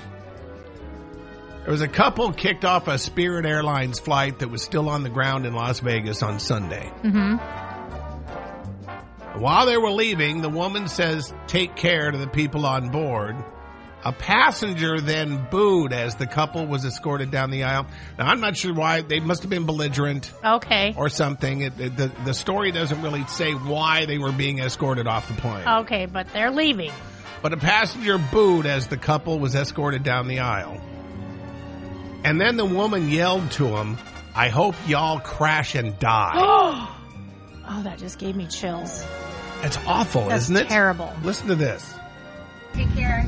There 1.64 1.72
was 1.72 1.82
a 1.82 1.88
couple 1.88 2.32
kicked 2.32 2.64
off 2.64 2.88
a 2.88 2.98
Spirit 2.98 3.46
Airlines 3.46 4.00
flight 4.00 4.40
that 4.40 4.50
was 4.50 4.64
still 4.64 4.88
on 4.90 5.04
the 5.04 5.10
ground 5.10 5.46
in 5.46 5.54
Las 5.54 5.82
Vegas 5.82 6.24
on 6.24 6.40
Sunday. 6.40 6.90
Mm-hmm. 7.04 7.36
While 9.42 9.66
they 9.66 9.78
were 9.78 9.92
leaving, 9.92 10.42
the 10.42 10.50
woman 10.50 10.88
says, 10.88 11.34
Take 11.48 11.76
care 11.76 12.10
to 12.10 12.18
the 12.18 12.28
people 12.28 12.66
on 12.66 12.90
board. 12.90 13.36
A 14.06 14.12
passenger 14.14 15.02
then 15.02 15.48
booed 15.52 15.92
as 15.92 16.16
the 16.16 16.28
couple 16.28 16.66
was 16.66 16.86
escorted 16.86 17.30
down 17.30 17.50
the 17.52 17.64
aisle. 17.66 17.88
Now, 18.18 18.28
I'm 18.28 18.40
not 18.40 18.56
sure 18.56 18.74
why. 18.74 19.02
They 19.02 19.20
must 19.20 19.42
have 19.42 19.50
been 19.50 19.66
belligerent 19.66 20.32
Okay. 20.46 20.94
or 20.96 21.10
something. 21.10 21.62
It, 21.62 21.78
it- 21.80 21.98
the, 21.98 22.08
the 22.24 22.34
story 22.34 22.72
doesn't 22.72 23.02
really 23.02 23.26
say 23.28 23.52
why 23.54 24.06
they 24.06 24.18
were 24.18 24.32
being 24.32 24.60
escorted 24.60 25.08
off 25.08 25.28
the 25.28 25.34
plane. 25.34 25.68
Okay, 25.82 26.06
but 26.06 26.32
they're 26.32 26.52
leaving. 26.52 26.92
But 27.48 27.54
a 27.54 27.62
passenger 27.62 28.18
booed 28.18 28.66
as 28.66 28.88
the 28.88 28.98
couple 28.98 29.40
was 29.40 29.56
escorted 29.56 30.04
down 30.04 30.28
the 30.28 30.40
aisle. 30.40 30.82
And 32.26 32.42
then 32.42 32.58
the 32.58 32.66
woman 32.66 33.10
yelled 33.10 33.52
to 33.52 33.68
him, 33.68 33.98
I 34.36 34.50
hope 34.50 34.76
y'all 34.86 35.22
crash 35.22 35.74
and 35.74 35.98
die. 35.98 36.34
Oh, 37.70 37.84
that 37.84 38.00
just 38.00 38.18
gave 38.20 38.36
me 38.36 38.48
chills. 38.48 39.06
It's 39.62 39.78
awful, 39.86 40.28
That's 40.28 40.44
isn't 40.44 40.58
it? 40.58 40.68
terrible. 40.68 41.14
Listen 41.24 41.48
to 41.48 41.56
this. 41.56 41.94
Take 42.74 42.94
care. 42.96 43.26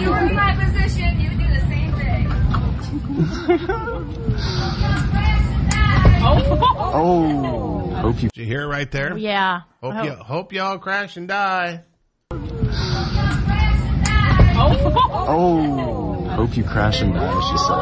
you 0.00 0.10
were 0.10 0.26
in 0.26 0.34
my 0.34 0.54
position, 0.62 1.20
you 1.20 1.30
would 1.30 1.38
do 1.38 1.48
the 1.48 1.60
same 1.60 1.92
thing. 1.92 2.32
Oh, 6.98 7.85
hope 8.00 8.22
you. 8.22 8.28
Did 8.34 8.40
you 8.40 8.46
hear 8.46 8.62
it 8.62 8.66
right 8.66 8.90
there? 8.90 9.16
Yeah. 9.16 9.62
Hope, 9.82 9.94
Oh. 9.94 10.02
you, 10.04 10.12
hope 10.12 10.52
y'all 10.52 10.78
crash 10.78 11.16
and 11.16 11.28
die. 11.28 11.82
Oh. 14.58 15.26
oh, 15.28 16.28
hope 16.30 16.56
you 16.56 16.64
crash 16.64 17.00
and 17.02 17.12
die. 17.14 17.40
She 17.50 17.56
said. 17.58 17.76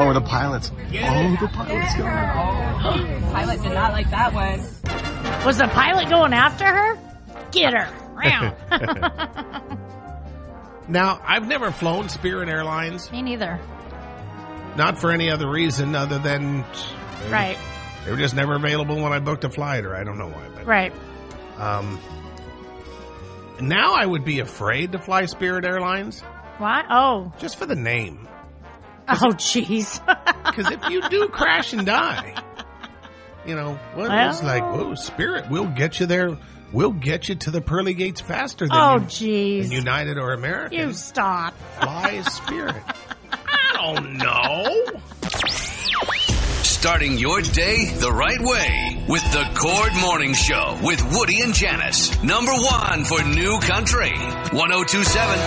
Oh, 0.00 0.12
the 0.14 0.20
pilots. 0.20 0.70
Oh, 0.72 1.36
the 1.40 1.48
pilots 1.52 1.96
going. 1.96 3.22
Pilot 3.32 3.62
did 3.62 3.72
not 3.74 3.92
like 3.92 4.08
that 4.10 4.32
one. 4.32 4.60
Was 5.44 5.58
the 5.58 5.68
pilot 5.68 6.08
going 6.08 6.32
after 6.32 6.64
her? 6.64 6.98
Get 7.52 7.72
her. 7.74 7.88
Now, 10.90 11.20
I've 11.22 11.46
never 11.46 11.70
flown 11.70 12.08
Spirit 12.08 12.48
Airlines, 12.48 13.12
Me 13.12 13.20
neither. 13.20 13.60
not 14.76 14.98
for 14.98 15.10
any 15.10 15.30
other 15.30 15.46
reason 15.46 15.94
other 15.94 16.18
than 16.18 16.64
Right. 17.28 17.58
They 18.04 18.10
were 18.10 18.16
just 18.16 18.34
never 18.34 18.54
available 18.54 18.96
when 19.00 19.12
I 19.12 19.18
booked 19.18 19.44
a 19.44 19.50
flight, 19.50 19.84
or 19.84 19.94
I 19.96 20.04
don't 20.04 20.18
know 20.18 20.28
why. 20.28 20.42
But 20.54 20.66
Right. 20.66 20.92
um, 21.58 21.98
now 23.60 23.94
I 23.94 24.06
would 24.06 24.24
be 24.24 24.40
afraid 24.40 24.92
to 24.92 24.98
fly 24.98 25.26
Spirit 25.26 25.64
Airlines 25.64 26.20
Why? 26.58 26.84
Oh. 26.90 27.32
just 27.38 27.56
for 27.56 27.66
the 27.66 27.74
name. 27.76 28.26
Oh, 29.08 29.32
jeez. 29.32 30.00
Because 30.48 30.72
if 30.72 30.88
you 30.90 31.06
do 31.08 31.28
crash 31.28 31.72
and 31.72 31.86
die, 31.86 32.34
you 33.46 33.54
know, 33.54 33.78
well, 33.96 34.30
it's 34.30 34.42
like, 34.42 34.62
whoa, 34.62 34.94
Spirit, 34.94 35.48
we'll 35.50 35.66
get 35.68 36.00
you 36.00 36.06
there. 36.06 36.36
We'll 36.72 36.92
get 36.92 37.28
you 37.28 37.34
to 37.36 37.50
the 37.50 37.60
pearly 37.60 37.94
gates 37.94 38.20
faster 38.20 38.66
than, 38.66 38.76
oh, 38.76 38.94
you- 38.94 38.98
than 39.00 39.08
jeez. 39.08 39.70
United 39.70 40.18
or 40.18 40.32
American. 40.32 40.78
You 40.78 40.92
stop. 40.94 41.54
Fly 41.80 42.22
Spirit. 42.22 42.82
I 43.46 43.72
don't 43.74 44.14
know. 44.18 45.00
Starting 46.78 47.18
your 47.18 47.40
day 47.40 47.86
the 47.96 48.12
right 48.12 48.40
way 48.40 49.04
with 49.08 49.24
the 49.32 49.42
KORD 49.54 50.00
Morning 50.00 50.32
Show 50.32 50.78
with 50.80 51.02
Woody 51.12 51.40
and 51.40 51.52
Janice. 51.52 52.22
Number 52.22 52.52
one 52.52 53.02
for 53.04 53.20
New 53.24 53.58
Country. 53.58 54.12
1027 54.12 55.38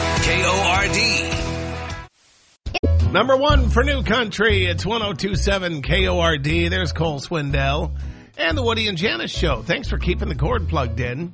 KORD. 2.84 3.14
Number 3.14 3.38
one 3.38 3.70
for 3.70 3.82
New 3.82 4.04
Country, 4.04 4.66
it's 4.66 4.86
1027 4.86 5.82
KORD. 5.84 6.70
There's 6.70 6.92
Cole 6.92 7.22
Swindell 7.22 7.94
and 8.38 8.58
the 8.58 8.62
Woody 8.62 8.90
and 8.90 8.98
Janice 8.98 9.32
Show. 9.32 9.62
Thanks 9.62 9.88
for 9.88 9.98
keeping 9.98 10.28
the 10.28 10.36
cord 10.36 10.68
plugged 10.68 11.00
in. 11.00 11.32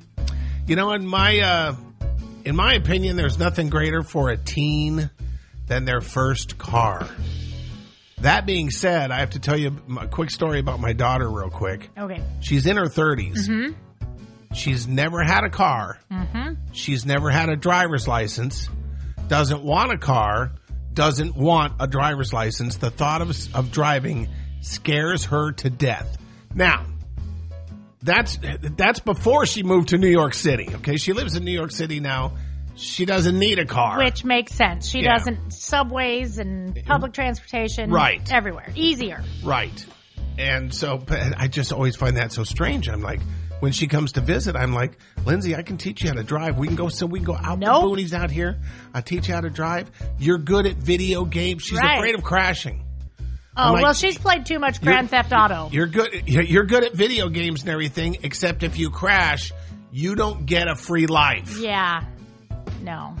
You 0.68 0.76
know, 0.76 0.92
in 0.92 1.08
my 1.08 1.40
uh, 1.40 1.74
in 2.44 2.54
my 2.54 2.74
opinion, 2.74 3.16
there's 3.16 3.40
nothing 3.40 3.68
greater 3.68 4.04
for 4.04 4.30
a 4.30 4.36
teen 4.36 5.10
than 5.66 5.84
their 5.84 6.00
first 6.00 6.56
car. 6.56 7.08
That 8.22 8.46
being 8.46 8.70
said, 8.70 9.10
I 9.10 9.20
have 9.20 9.30
to 9.30 9.38
tell 9.38 9.56
you 9.56 9.76
a 10.00 10.08
quick 10.08 10.30
story 10.30 10.58
about 10.58 10.80
my 10.80 10.92
daughter, 10.92 11.30
real 11.30 11.50
quick. 11.50 11.88
Okay. 11.96 12.20
She's 12.40 12.66
in 12.66 12.76
her 12.76 12.86
30s. 12.86 13.46
hmm 13.46 13.72
She's 14.54 14.88
never 14.88 15.22
had 15.22 15.44
a 15.44 15.50
car. 15.50 15.98
hmm 16.10 16.54
She's 16.72 17.04
never 17.06 17.30
had 17.30 17.48
a 17.48 17.56
driver's 17.56 18.08
license. 18.08 18.68
Doesn't 19.28 19.62
want 19.62 19.92
a 19.92 19.98
car. 19.98 20.52
Doesn't 20.94 21.36
want 21.36 21.74
a 21.80 21.86
driver's 21.86 22.32
license. 22.32 22.76
The 22.78 22.90
thought 22.90 23.20
of 23.22 23.30
of 23.54 23.70
driving 23.70 24.28
scares 24.62 25.26
her 25.26 25.52
to 25.52 25.70
death. 25.70 26.16
Now, 26.54 26.86
that's 28.02 28.38
that's 28.76 29.00
before 29.00 29.46
she 29.46 29.62
moved 29.62 29.90
to 29.90 29.98
New 29.98 30.08
York 30.08 30.34
City. 30.34 30.68
Okay, 30.76 30.96
she 30.96 31.12
lives 31.12 31.36
in 31.36 31.44
New 31.44 31.52
York 31.52 31.70
City 31.70 32.00
now. 32.00 32.32
She 32.78 33.04
doesn't 33.04 33.38
need 33.38 33.58
a 33.58 33.64
car. 33.66 33.98
Which 33.98 34.24
makes 34.24 34.54
sense. 34.54 34.88
She 34.88 35.00
Yeah. 35.00 35.18
doesn't 35.18 35.52
subways 35.52 36.38
and 36.38 36.78
public 36.86 37.12
transportation 37.12 37.90
Right. 37.90 38.20
everywhere. 38.32 38.68
Easier. 38.74 39.22
Right. 39.42 39.84
And 40.38 40.72
so 40.72 40.98
but 40.98 41.34
I 41.36 41.48
just 41.48 41.72
always 41.72 41.96
find 41.96 42.16
that 42.16 42.32
so 42.32 42.44
strange. 42.44 42.88
I'm 42.88 43.02
like, 43.02 43.20
when 43.60 43.72
she 43.72 43.88
comes 43.88 44.12
to 44.12 44.20
visit, 44.20 44.54
I'm 44.54 44.72
like, 44.72 44.92
Lindsay, 45.26 45.56
I 45.56 45.62
can 45.62 45.76
teach 45.78 46.02
you 46.02 46.08
how 46.10 46.14
to 46.14 46.22
drive. 46.22 46.56
We 46.58 46.68
can 46.68 46.76
go, 46.76 46.88
so 46.88 47.06
we 47.06 47.18
can 47.18 47.26
go 47.26 47.34
out 47.34 47.58
Nope. 47.58 47.82
the 47.82 47.88
boonies 48.02 48.12
out 48.12 48.30
here. 48.30 48.56
I 48.94 49.00
teach 49.00 49.26
you 49.26 49.34
how 49.34 49.40
to 49.40 49.50
drive. 49.50 49.90
You're 50.20 50.38
good 50.38 50.64
at 50.66 50.76
video 50.76 51.24
games. 51.24 51.64
She's 51.64 51.78
Right. 51.80 51.96
afraid 51.98 52.14
of 52.14 52.22
crashing. 52.22 52.84
Oh, 53.56 53.72
like, 53.72 53.82
well, 53.82 53.92
she's 53.94 54.16
played 54.16 54.46
too 54.46 54.60
much 54.60 54.80
Grand 54.80 55.10
Theft 55.10 55.32
Auto. 55.32 55.70
You're 55.72 55.88
good. 55.88 56.22
You're 56.28 56.44
you're 56.44 56.64
good 56.66 56.84
at 56.84 56.94
video 56.94 57.28
games 57.28 57.62
and 57.62 57.70
everything, 57.70 58.18
except 58.22 58.62
if 58.62 58.78
you 58.78 58.90
crash, 58.90 59.50
you 59.90 60.14
don't 60.14 60.46
get 60.46 60.68
a 60.68 60.76
free 60.76 61.08
life. 61.08 61.58
Yeah. 61.60 62.02
No. 62.88 63.14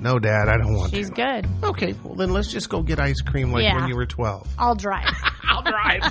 No, 0.00 0.18
Dad, 0.18 0.48
I 0.48 0.56
don't 0.58 0.74
want 0.74 0.90
She's 0.92 1.08
to. 1.08 1.14
good. 1.14 1.46
Okay, 1.62 1.94
well 2.02 2.16
then 2.16 2.30
let's 2.30 2.50
just 2.50 2.68
go 2.68 2.82
get 2.82 2.98
ice 2.98 3.20
cream 3.20 3.52
like 3.52 3.62
Yeah. 3.62 3.76
when 3.76 3.88
you 3.88 3.94
were 3.94 4.06
12. 4.06 4.48
I'll 4.58 4.74
drive. 4.74 5.08
I'll 5.48 5.62
drive. 5.62 6.02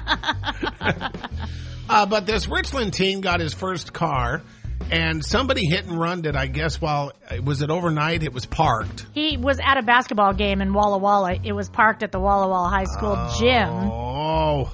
Uh, 1.89 2.05
but 2.05 2.25
this 2.25 2.47
Richland 2.47 2.93
teen 2.93 3.19
got 3.21 3.39
his 3.41 3.53
first 3.53 3.91
car, 3.91 4.41
and 4.89 5.23
somebody 5.23 5.65
hit 5.65 5.85
and 5.85 5.99
run 5.99 6.23
it. 6.25 6.35
I 6.35 6.47
guess 6.47 6.79
while 6.79 7.11
was 7.43 7.61
it 7.61 7.69
overnight? 7.69 8.23
It 8.23 8.33
was 8.33 8.45
parked. 8.45 9.05
he 9.13 9.35
was 9.37 9.59
at 9.61 9.77
a 9.77 9.81
basketball 9.83 10.33
game 10.33 10.61
in 10.61 10.73
Walla 10.73 10.97
Walla. 10.97 11.35
It 11.43 11.51
was 11.51 11.69
parked 11.69 12.01
at 12.03 12.11
the 12.13 12.19
Walla 12.21 12.47
Walla 12.47 12.69
High 12.69 12.85
School 12.85 13.15
gym. 13.37 13.67
Oh, 13.69 14.73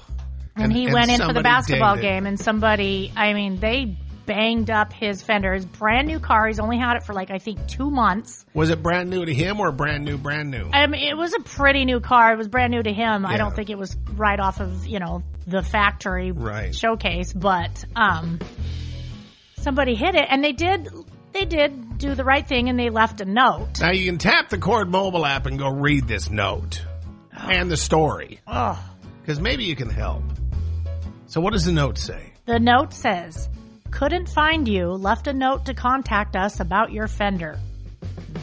And, 0.55 0.71
he 0.71 0.85
went 0.93 1.09
in 1.09 1.17
for 1.17 1.33
the 1.33 1.33
somebody 1.33 1.43
basketball 1.43 1.95
dinged 1.95 2.05
it. 2.05 2.09
game, 2.09 2.25
and 2.27 2.39
somebody, 2.39 3.11
I 3.15 3.33
mean, 3.33 3.59
they 3.59 3.97
banged 4.29 4.69
up 4.69 4.93
his 4.93 5.23
fender. 5.23 5.53
His 5.55 5.65
brand 5.65 6.07
new 6.07 6.19
car. 6.19 6.45
He's 6.47 6.59
only 6.59 6.77
had 6.77 6.95
it 6.97 7.03
for 7.03 7.13
like, 7.13 7.31
I 7.31 7.39
think, 7.39 7.67
two 7.67 7.89
months. 7.89 8.45
Was 8.53 8.69
it 8.69 8.83
brand 8.83 9.09
new 9.09 9.25
to 9.25 9.33
him 9.33 9.59
or 9.59 9.71
brand 9.71 10.05
new, 10.05 10.19
brand 10.19 10.51
new? 10.51 10.69
I 10.71 10.85
mean, 10.85 11.01
it 11.09 11.17
was 11.17 11.33
a 11.33 11.39
pretty 11.39 11.83
new 11.83 11.99
car. 11.99 12.33
It 12.33 12.37
was 12.37 12.47
brand 12.47 12.69
new 12.71 12.83
to 12.83 12.93
him. 12.93 13.25
I 13.25 13.37
don't 13.37 13.55
think 13.55 13.71
it 13.71 13.77
was 13.77 13.97
right 14.13 14.39
off 14.39 14.59
of, 14.59 14.85
you 14.85 14.99
know, 14.99 15.23
the 15.47 15.63
factory 15.63 16.31
Right. 16.31 16.75
showcase, 16.75 17.33
but 17.33 17.83
um 17.95 18.37
somebody 19.57 19.95
hit 19.95 20.13
it 20.15 20.25
and 20.29 20.43
they 20.43 20.51
did 20.53 20.87
they 21.33 21.45
did 21.45 21.97
do 21.97 22.13
the 22.15 22.23
right 22.23 22.47
thing 22.47 22.69
and 22.69 22.79
they 22.79 22.89
left 22.91 23.19
a 23.21 23.25
note. 23.25 23.79
Now 23.81 23.91
you 23.91 24.05
can 24.05 24.19
tap 24.19 24.49
the 24.49 24.57
KORD 24.59 24.89
mobile 24.89 25.25
app 25.25 25.47
and 25.47 25.57
go 25.57 25.67
read 25.69 26.07
this 26.07 26.29
note 26.29 26.85
and 27.35 27.69
the 27.71 27.77
story 27.77 28.39
Oh. 28.47 28.77
because 29.21 29.39
maybe 29.39 29.63
you 29.63 29.75
can 29.75 29.89
help. 29.89 30.23
So 31.27 31.41
what 31.41 31.53
does 31.53 31.65
the 31.65 31.71
note 31.71 31.97
say? 31.97 32.33
The 32.45 32.59
note 32.59 32.93
says, 32.93 33.47
"Couldn't 33.91 34.29
find 34.29 34.67
you. 34.67 34.87
Left 34.91 35.27
a 35.27 35.33
note 35.33 35.65
to 35.65 35.73
contact 35.73 36.35
us 36.35 36.59
about 36.59 36.91
your 36.91 37.07
fender." 37.07 37.59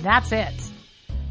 That's 0.03 0.33
it. 0.33 0.55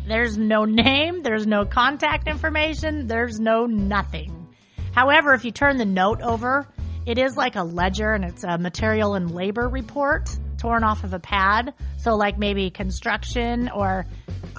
There's 0.08 0.38
no 0.38 0.66
name, 0.66 1.24
there's 1.24 1.48
no 1.48 1.66
contact 1.66 2.28
information, 2.28 3.08
there's 3.08 3.40
no 3.40 3.66
nothing. 3.66 4.48
However, 4.94 5.34
if 5.34 5.44
you 5.44 5.52
turn 5.52 5.78
the 5.78 5.86
note 5.86 6.22
over, 6.22 6.68
it 7.06 7.18
is 7.18 7.36
like 7.36 7.56
a 7.56 7.64
ledger 7.64 8.14
and 8.14 8.24
it's 8.24 8.44
a 8.44 8.58
material 8.58 9.16
and 9.16 9.32
labor 9.32 9.68
report 9.68 10.30
torn 10.58 10.84
off 10.84 11.04
of 11.04 11.14
a 11.14 11.20
pad. 11.20 11.74
So, 11.98 12.16
like 12.16 12.38
maybe 12.38 12.70
construction 12.70 13.70
or. 13.70 14.06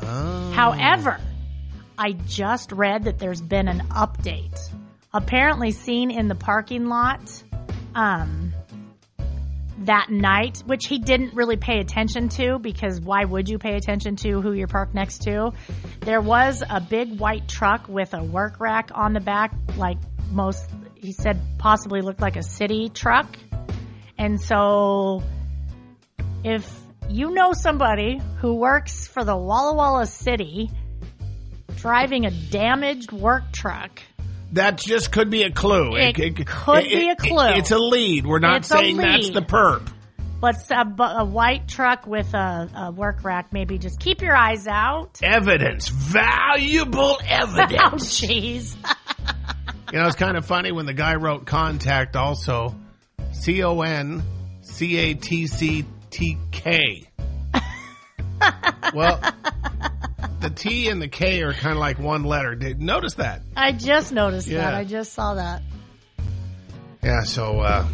However, 0.02 1.18
I 1.98 2.12
just 2.12 2.72
read 2.72 3.04
that 3.04 3.18
there's 3.18 3.40
been 3.40 3.68
an 3.68 3.80
update. 3.88 4.58
Apparently, 5.14 5.70
seen 5.70 6.10
in 6.10 6.28
the 6.28 6.34
parking 6.34 6.86
lot 6.86 7.42
um, 7.94 8.52
that 9.78 10.08
night, 10.10 10.62
which 10.66 10.86
he 10.86 10.98
didn't 10.98 11.34
really 11.34 11.56
pay 11.56 11.78
attention 11.80 12.28
to 12.30 12.58
because 12.58 13.00
why 13.00 13.24
would 13.24 13.48
you 13.48 13.58
pay 13.58 13.76
attention 13.76 14.16
to 14.16 14.40
who 14.40 14.52
you're 14.52 14.68
parked 14.68 14.94
next 14.94 15.22
to? 15.22 15.52
There 16.00 16.20
was 16.20 16.62
a 16.68 16.80
big 16.80 17.18
white 17.18 17.48
truck 17.48 17.88
with 17.88 18.14
a 18.14 18.22
work 18.22 18.58
rack 18.60 18.90
on 18.94 19.12
the 19.12 19.20
back, 19.20 19.52
like 19.76 19.98
most, 20.30 20.70
he 20.94 21.12
said 21.12 21.40
possibly 21.58 22.00
looked 22.00 22.20
like 22.20 22.36
a 22.36 22.42
city 22.42 22.88
truck. 22.88 23.26
And 24.18 24.40
so 24.40 25.22
if 26.42 26.68
you 27.08 27.30
know 27.32 27.52
somebody 27.52 28.20
who 28.38 28.54
works 28.54 29.06
for 29.06 29.24
the 29.24 29.36
Walla 29.36 29.74
Walla 29.74 30.06
City 30.06 30.70
driving 31.76 32.24
a 32.24 32.30
damaged 32.30 33.12
work 33.12 33.52
truck, 33.52 34.00
That 34.56 34.76
just 34.78 35.12
could 35.12 35.30
be 35.30 35.42
a 35.44 35.50
clue. 35.50 35.94
It 35.96 36.14
could 36.14 36.34
be 36.34 37.08
a 37.10 37.16
clue. 37.16 37.48
it's 37.54 37.70
a 37.70 37.78
lead. 37.78 38.26
We're 38.26 38.38
not 38.40 38.58
It's 38.58 38.68
saying 38.68 38.96
that's 38.96 39.30
the 39.30 39.40
perp. 39.42 39.88
but 40.40 40.56
a, 40.70 41.02
a 41.20 41.24
white 41.24 41.68
truck 41.68 42.06
with 42.06 42.34
a, 42.34 42.68
a 42.74 42.90
work 42.90 43.24
rack, 43.24 43.52
maybe 43.52 43.78
just 43.78 43.98
keep 44.00 44.20
your 44.22 44.36
eyes 44.36 44.66
out. 44.66 45.20
Evidence, 45.22 45.88
valuable 45.88 47.18
Oh, 47.22 47.26
evidence. 47.26 48.20
jeez. 48.20 48.76
You 49.92 50.00
know, 50.00 50.08
it's 50.08 50.16
kind 50.16 50.36
of 50.36 50.44
funny 50.44 50.72
when 50.72 50.84
the 50.84 50.92
guy 50.94 51.14
wrote 51.14 51.46
contact 51.46 52.16
also 52.16 52.74
C 53.30 53.62
O 53.62 53.82
N 53.82 54.20
C 54.62 54.96
A 54.96 55.14
T 55.14 55.46
C 55.46 55.84
T 56.10 56.36
K. 56.50 57.08
Well, 58.94 59.20
the 60.40 60.50
T 60.50 60.88
and 60.88 61.00
the 61.00 61.08
K 61.08 61.42
are 61.42 61.52
kind 61.52 61.72
of 61.72 61.78
like 61.78 61.98
one 61.98 62.24
letter. 62.24 62.54
Did 62.54 62.80
notice 62.80 63.14
that? 63.14 63.42
I 63.56 63.72
just 63.72 64.12
noticed 64.12 64.48
Yeah. 64.48 64.58
that. 64.70 64.74
I 64.74 64.84
just 64.84 65.12
saw 65.12 65.34
that. 65.34 65.62
Yeah, 67.02 67.22
so 67.22 67.60
uh 67.60 67.86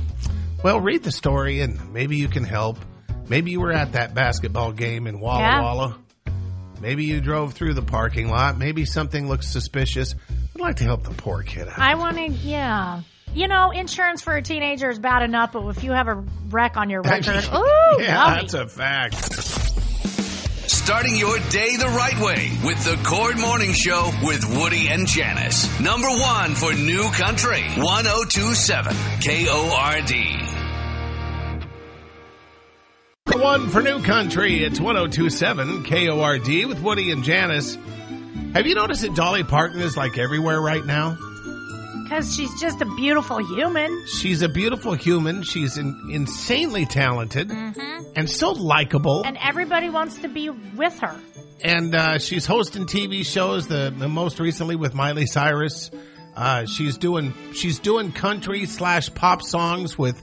well, 0.63 0.81
read 0.81 1.03
the 1.03 1.13
story 1.13 1.61
and 1.61 1.93
maybe 1.93 2.17
you 2.17 2.29
can 2.29 2.45
help. 2.45 2.79
Maybe 3.29 3.51
you 3.51 3.61
were 3.61 3.73
at 3.73 3.93
that 3.93 4.15
basketball 4.15 4.73
game 4.73 5.07
in 5.07 5.21
Walla 5.21 5.41
Yeah. 5.41 5.61
Walla. 5.61 5.99
Maybe 6.81 7.05
you 7.05 7.21
drove 7.21 7.53
through 7.55 7.75
the 7.75 7.83
parking 7.83 8.29
lot. 8.29 8.59
Maybe 8.59 8.85
something 8.85 9.29
looks 9.29 9.49
suspicious. 9.49 10.15
I'd 10.55 10.61
like 10.61 10.77
to 10.77 10.85
help 10.85 11.05
the 11.05 11.11
poor 11.11 11.43
kid 11.43 11.69
out. 11.69 11.79
I 11.79 11.95
want 11.95 12.17
to, 12.17 12.27
yeah. 12.29 13.03
You 13.35 13.49
know, 13.49 13.71
insurance 13.71 14.21
for 14.21 14.35
a 14.35 14.43
teenager 14.43 14.91
is 14.91 14.99
bad 14.99 15.23
enough, 15.23 15.53
but 15.53 15.67
if 15.69 15.83
you 15.85 15.93
have 15.93 16.09
a 16.09 16.23
wreck 16.51 16.77
on 16.77 16.91
your 16.91 17.03
record, 17.03 17.45
ooh, 17.55 18.03
yeah, 18.03 18.27
yummy. 18.31 18.41
that's 18.43 18.55
a 18.55 18.67
fact. 18.69 19.15
Starting 20.85 21.15
your 21.15 21.39
day 21.51 21.77
the 21.77 21.87
right 21.87 22.19
way 22.19 22.51
with 22.65 22.83
the 22.85 22.97
KORD 23.05 23.39
Morning 23.41 23.73
Show 23.73 24.11
with 24.25 24.45
Woody 24.59 24.89
and 24.89 25.07
Janice. 25.07 25.79
Number 25.79 26.09
one 26.09 26.57
for 26.57 26.73
New 26.75 27.09
Country, 27.11 27.63
1027 27.77 28.93
KORD. 29.23 30.13
One 33.41 33.69
for 33.69 33.81
New 33.81 34.03
Country, 34.03 34.65
it's 34.65 34.81
1027 34.81 35.85
KORD 35.85 36.67
with 36.67 36.81
Woody 36.83 37.13
and 37.13 37.23
Janice. 37.23 37.79
Have 38.55 38.67
you 38.67 38.75
noticed 38.75 39.03
that 39.03 39.15
Dolly 39.15 39.45
Parton 39.45 39.81
is 39.81 39.97
like 39.97 40.19
everywhere 40.19 40.61
right 40.61 40.85
now? 40.85 41.17
Because 42.13 42.37
she's 42.37 42.61
just 42.61 42.83
a 42.83 42.85
beautiful 42.85 43.39
human. 43.39 44.07
She's 44.07 44.43
a 44.43 44.49
beautiful 44.49 44.93
human. 44.93 45.43
She's 45.43 45.79
in, 45.79 45.99
insanely 46.11 46.85
talented 46.85 47.51
and 47.51 48.29
so 48.29 48.51
likable. 48.53 49.23
And 49.25 49.39
everybody 49.41 49.89
wants 49.89 50.19
to 50.19 50.29
be 50.29 50.51
with 50.51 50.99
her. 50.99 51.19
and 51.65 51.95
uh, 51.95 52.19
she's 52.19 52.45
hosting 52.45 52.85
TV 52.85 53.25
shows. 53.25 53.67
The, 53.67 53.95
the 53.97 54.11
most 54.11 54.41
recently 54.41 54.77
with 54.77 54.93
Miley 54.93 55.25
Cyrus. 55.25 55.91
Uh, 56.37 56.67
she's 56.67 56.99
doing 56.99 57.33
she's 57.55 57.79
doing 57.79 58.13
country 58.13 58.67
slash 58.67 59.13
pop 59.15 59.41
songs 59.41 59.97
with 59.97 60.23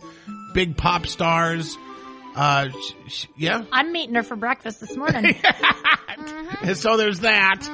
big 0.53 0.77
pop 0.77 1.07
stars. 1.07 1.75
Uh, 2.39 2.69
sh- 2.69 2.93
sh- 3.07 3.25
yeah, 3.35 3.65
I'm 3.71 3.91
meeting 3.91 4.15
her 4.15 4.23
for 4.23 4.35
breakfast 4.37 4.79
this 4.79 4.95
morning. 4.95 5.35
and 6.61 6.77
so 6.77 6.95
there's 6.95 7.19
that 7.19 7.67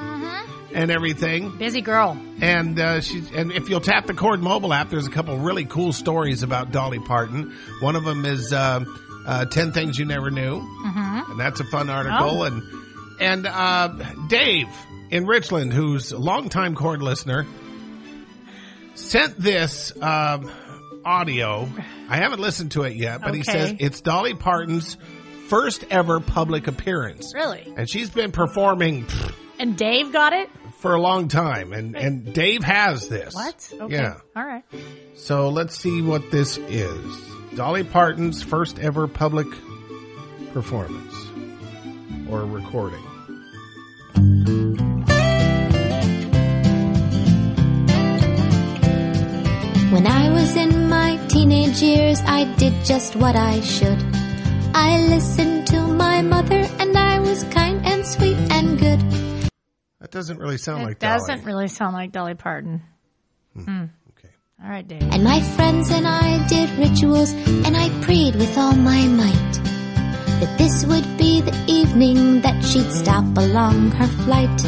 and 0.73 0.89
everything. 0.89 1.56
Busy 1.58 1.82
girl. 1.82 2.17
And 2.41 2.80
uh, 2.80 3.01
she's 3.01 3.30
and 3.32 3.51
if 3.51 3.69
you'll 3.69 3.80
tap 3.82 4.08
the 4.08 4.13
KORD 4.15 4.41
mobile 4.41 4.73
app, 4.73 4.89
there's 4.89 5.06
a 5.08 5.12
couple 5.12 5.38
really 5.38 5.65
cool 5.65 5.93
stories 5.93 6.41
about 6.41 6.71
Dolly 6.71 6.99
Parton. 6.99 7.54
One 7.82 7.95
of 7.95 8.06
them 8.06 8.25
is 8.25 8.51
uh, 8.51 8.84
uh, 9.28 9.45
ten 9.45 9.71
things 9.71 9.99
you 9.99 10.06
never 10.06 10.32
knew, 10.32 10.62
Mm-hmm. 10.62 11.32
and 11.32 11.39
that's 11.39 11.60
a 11.60 11.65
fun 11.65 11.89
article. 11.91 12.41
Oh. 12.41 12.43
And 12.43 12.63
and 13.21 13.45
uh, 13.47 13.89
Dave, 14.30 14.67
in 15.12 15.28
Richland, 15.28 15.73
who's 15.73 16.12
a 16.12 16.17
longtime 16.17 16.73
KORD 16.75 17.01
listener, 17.04 17.45
sent 18.95 19.38
this 19.39 19.93
um, 20.01 20.51
audio. 21.06 21.70
I 22.10 22.18
haven't 22.18 22.39
listened 22.39 22.72
to 22.72 22.84
it 22.84 22.96
yet, 22.96 23.22
but 23.22 23.34
he 23.34 23.44
says 23.44 23.76
it's 23.80 24.02
Dolly 24.02 24.34
Parton's 24.34 24.98
first 25.48 25.86
ever 25.91 26.20
public 26.20 26.68
appearance. 26.68 27.34
Really? 27.36 27.72
And 27.78 27.89
she's 27.89 28.10
been 28.10 28.32
performing 28.32 29.06
And 29.60 29.78
Dave 29.78 30.12
got 30.12 30.34
it? 30.34 30.50
for 30.80 30.94
a 30.94 31.02
long 31.02 31.28
time, 31.30 31.74
and, 31.74 31.96
and 31.96 32.34
Dave 32.34 32.63
has 32.63 33.08
this. 33.08 33.34
What? 33.34 33.74
Okay. 33.82 33.94
Yeah. 33.96 34.18
All 34.36 34.46
right. 34.46 34.63
So 35.15 35.50
let's 35.50 35.76
see 35.78 36.02
what 36.02 36.30
this 36.32 36.58
is. 36.58 37.15
Dolly 37.56 37.84
Parton's 37.84 38.44
first 38.44 38.78
ever 38.80 39.08
public 39.08 39.48
performance 40.54 41.15
or 42.30 42.46
recording. 42.46 43.04
Teenage 51.75 51.97
years, 51.97 52.21
I 52.25 52.45
did 52.55 52.73
just 52.85 53.15
what 53.15 53.35
I 53.35 53.59
should. 53.61 54.01
I 54.73 54.99
listened 55.07 55.67
to 55.67 55.81
my 55.81 56.21
mother, 56.21 56.67
and 56.79 56.97
I 56.97 57.19
was 57.19 57.43
kind 57.45 57.85
and 57.85 58.05
sweet 58.05 58.38
and 58.51 58.77
good. 58.79 58.99
That 59.99 60.11
doesn't 60.11 60.39
really 60.39 60.57
sound 60.57 60.83
It 60.83 60.85
like 60.85 60.99
doesn't 60.99 61.45
really 61.45 61.67
sound 61.67 61.93
like 61.93 62.11
Dolly 62.11 62.35
Parton. 62.35 62.81
Hmm. 63.53 63.85
Okay. 64.11 64.29
All 64.63 64.69
right, 64.69 64.88
Dave. 64.88 65.03
And 65.03 65.23
my 65.23 65.41
friends 65.41 65.89
and 65.91 66.07
I 66.07 66.45
did 66.47 66.69
rituals, 66.77 67.31
and 67.31 67.75
I 67.75 67.89
prayed 68.01 68.35
with 68.35 68.57
all 68.57 68.75
my 68.75 69.07
might 69.07 69.51
that 70.41 70.57
this 70.57 70.85
would 70.85 71.17
be 71.17 71.39
the 71.41 71.55
evening 71.67 72.41
that 72.41 72.61
she'd 72.63 72.91
stop 72.91 73.25
along 73.38 73.91
her 73.91 74.07
flight. 74.25 74.61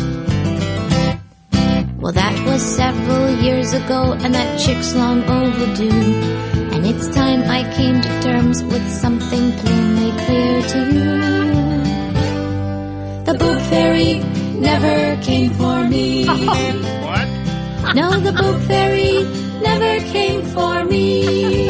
Well, 2.00 2.14
that 2.14 2.46
was 2.46 2.62
several 2.62 3.36
years 3.44 3.74
ago, 3.74 4.14
and 4.14 4.34
that 4.34 4.60
chick's 4.60 4.96
long 4.96 5.24
overdue. 5.24 6.67
And 6.98 7.06
it's 7.06 7.16
time 7.16 7.44
I 7.44 7.62
came 7.76 8.02
to 8.02 8.22
terms 8.24 8.64
with 8.64 8.92
something 8.92 9.52
plainly 9.52 10.12
clear 10.26 10.62
to 10.64 10.80
you. 10.96 11.10
The 13.24 13.36
boob 13.38 13.62
fairy 13.70 14.14
never 14.60 15.22
came 15.22 15.52
for 15.52 15.88
me. 15.88 16.26
what? 16.26 17.28
No, 17.94 18.20
the 18.20 18.32
boob 18.32 18.62
fairy 18.64 19.24
never 19.62 20.00
came 20.12 20.42
for 20.42 20.86
me. 20.86 21.70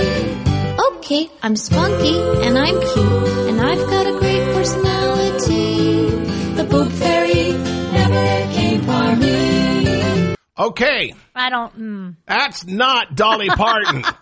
Okay, 0.91 1.29
I'm 1.43 1.57
spunky 1.57 2.17
and 2.45 2.57
I'm 2.57 2.79
cute 2.79 3.49
and 3.49 3.59
I've 3.59 3.85
got 3.89 4.07
a 4.07 4.17
great 4.19 4.45
personality. 4.55 6.09
The 6.55 6.63
boob 6.63 6.89
fairy 6.93 7.51
never 7.91 8.53
came 8.53 8.81
for 8.81 9.15
me. 9.17 10.35
Okay, 10.57 11.13
I 11.35 11.49
don't. 11.49 11.77
Mm. 11.77 12.15
that's 12.25 12.65
not 12.65 13.15
Dolly 13.15 13.49
Parton. 13.49 14.05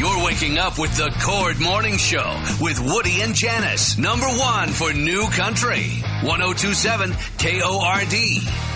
You're 0.00 0.24
waking 0.24 0.56
up 0.56 0.78
with 0.78 0.96
the 0.96 1.10
KORD 1.20 1.60
Morning 1.60 1.98
Show 1.98 2.42
with 2.58 2.80
Woody 2.80 3.20
and 3.20 3.34
Janice. 3.34 3.98
Number 3.98 4.24
one 4.28 4.70
for 4.70 4.94
New 4.94 5.26
Country. 5.28 5.90
1027 6.22 7.12
KORD. 7.36 8.69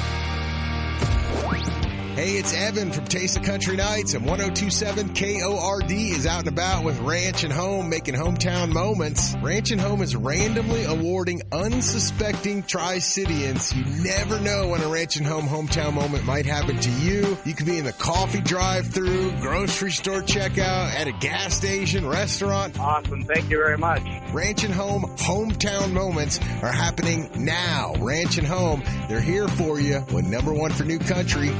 Hey, 2.25 2.39
it's 2.39 2.55
Evan 2.55 2.91
from 2.91 3.05
Taste 3.05 3.37
of 3.37 3.43
Country 3.43 3.77
Nights, 3.77 4.15
and 4.15 4.25
1027 4.25 5.13
KORD 5.13 5.91
is 5.91 6.27
out 6.27 6.39
and 6.39 6.49
about 6.49 6.83
with 6.83 6.99
Ranch 7.01 7.45
and 7.45 7.53
Home 7.53 7.91
making 7.91 8.15
hometown 8.15 8.73
moments. 8.73 9.35
Ranch 9.43 9.73
and 9.73 9.81
Home 9.83 10.01
is 10.01 10.17
randomly 10.17 10.85
awarding 10.85 11.43
unsuspecting 11.53 12.63
Tri-Cityans. 12.63 13.77
You 13.77 14.05
never 14.05 14.41
know 14.41 14.69
when 14.69 14.81
a 14.81 14.89
Ranch 14.89 15.17
and 15.17 15.27
Home 15.27 15.45
hometown 15.45 15.93
moment 15.93 16.25
might 16.25 16.47
happen 16.47 16.79
to 16.79 16.91
you. 16.91 17.37
You 17.45 17.53
could 17.53 17.67
be 17.67 17.77
in 17.77 17.85
the 17.85 17.93
coffee 17.93 18.41
drive-through, 18.41 19.33
grocery 19.43 19.93
store 19.93 20.23
checkout, 20.23 20.95
at 20.95 21.07
a 21.07 21.13
gas 21.13 21.55
station, 21.55 22.09
restaurant. 22.09 22.81
Awesome. 22.81 23.25
Thank 23.25 23.51
you 23.51 23.59
very 23.59 23.77
much. 23.77 24.01
Ranch 24.33 24.65
and 24.65 24.73
Home 24.73 25.03
hometown 25.19 25.93
moments 25.93 26.39
are 26.63 26.73
happening 26.73 27.29
now. 27.37 27.93
Ranch 27.99 28.39
and 28.39 28.47
Home, 28.47 28.83
they're 29.11 29.21
here 29.21 29.47
for 29.47 29.79
you 29.79 29.99
when 30.09 30.31
number 30.31 30.55
one 30.55 30.71
for 30.71 30.85
new 30.85 30.99
country, 30.99 31.51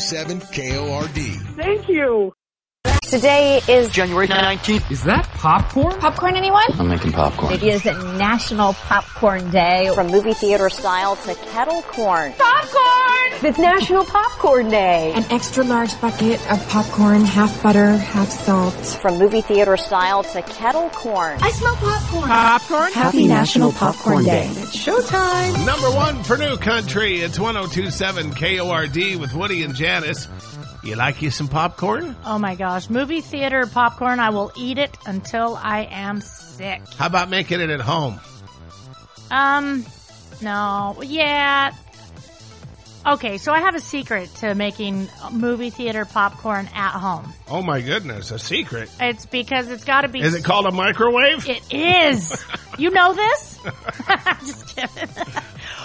1027 0.00 0.40
KORD. 0.40 1.56
Thank 1.56 1.88
you. 1.88 2.32
Today 3.10 3.60
is 3.66 3.90
January 3.90 4.28
19th. 4.28 4.88
Is 4.88 5.02
that 5.02 5.26
popcorn? 5.30 5.98
Popcorn, 5.98 6.36
anyone? 6.36 6.62
I'm 6.78 6.86
making 6.86 7.10
popcorn. 7.10 7.52
It 7.52 7.64
is 7.64 7.84
National 7.84 8.72
Popcorn 8.74 9.50
Day. 9.50 9.90
From 9.96 10.06
movie 10.06 10.32
theater 10.32 10.70
style 10.70 11.16
to 11.16 11.34
kettle 11.34 11.82
corn. 11.82 12.32
Popcorn! 12.34 13.48
It's 13.48 13.58
National 13.58 14.04
Popcorn 14.04 14.70
Day. 14.70 15.12
An 15.12 15.24
extra 15.28 15.64
large 15.64 16.00
bucket 16.00 16.38
of 16.52 16.68
popcorn, 16.68 17.24
half 17.24 17.60
butter, 17.64 17.96
half 17.96 18.28
salt. 18.30 18.74
From 19.02 19.18
movie 19.18 19.40
theater 19.40 19.76
style 19.76 20.22
to 20.22 20.42
kettle 20.42 20.88
corn. 20.90 21.36
I 21.42 21.50
smell 21.50 21.74
popcorn. 21.74 22.28
Popcorn? 22.28 22.92
Happy 22.92 23.26
National 23.26 23.72
Popcorn 23.72 24.22
Day. 24.22 24.46
It's 24.46 24.76
showtime. 24.86 25.66
Number 25.66 25.90
one 25.90 26.22
for 26.22 26.36
New 26.38 26.56
Country. 26.58 27.22
It's 27.22 27.40
1027 27.40 28.34
KORD 28.34 29.18
with 29.18 29.34
Woody 29.34 29.64
and 29.64 29.74
Janice. 29.74 30.28
You 30.82 30.96
like 30.96 31.20
you 31.20 31.30
some 31.30 31.48
popcorn? 31.48 32.16
Oh 32.24 32.38
my 32.38 32.54
gosh. 32.54 32.88
Movie 32.88 33.20
theater 33.20 33.66
popcorn, 33.66 34.18
I 34.18 34.30
will 34.30 34.50
eat 34.56 34.78
it 34.78 34.96
until 35.06 35.56
I 35.56 35.88
am 35.90 36.20
sick. 36.20 36.80
How 36.96 37.06
about 37.06 37.28
making 37.28 37.60
it 37.60 37.68
at 37.70 37.80
home? 37.80 38.18
Um, 39.30 39.84
no. 40.42 40.96
Yeah. 41.02 41.72
Okay, 43.06 43.38
so 43.38 43.52
I 43.52 43.60
have 43.60 43.74
a 43.74 43.80
secret 43.80 44.28
to 44.36 44.54
making 44.54 45.08
movie 45.32 45.70
theater 45.70 46.04
popcorn 46.04 46.68
at 46.74 46.90
home. 46.90 47.32
Oh 47.48 47.62
my 47.62 47.80
goodness, 47.80 48.30
a 48.30 48.38
secret. 48.38 48.90
It's 49.00 49.24
because 49.24 49.70
it's 49.70 49.84
got 49.84 50.02
to 50.02 50.08
be. 50.08 50.20
Is 50.20 50.34
it 50.34 50.44
called 50.44 50.66
a 50.66 50.70
microwave? 50.70 51.48
It 51.48 51.62
is. 51.72 52.44
you 52.78 52.90
know 52.90 53.14
this? 53.14 53.58
Just 54.40 54.76
kidding. 54.76 55.08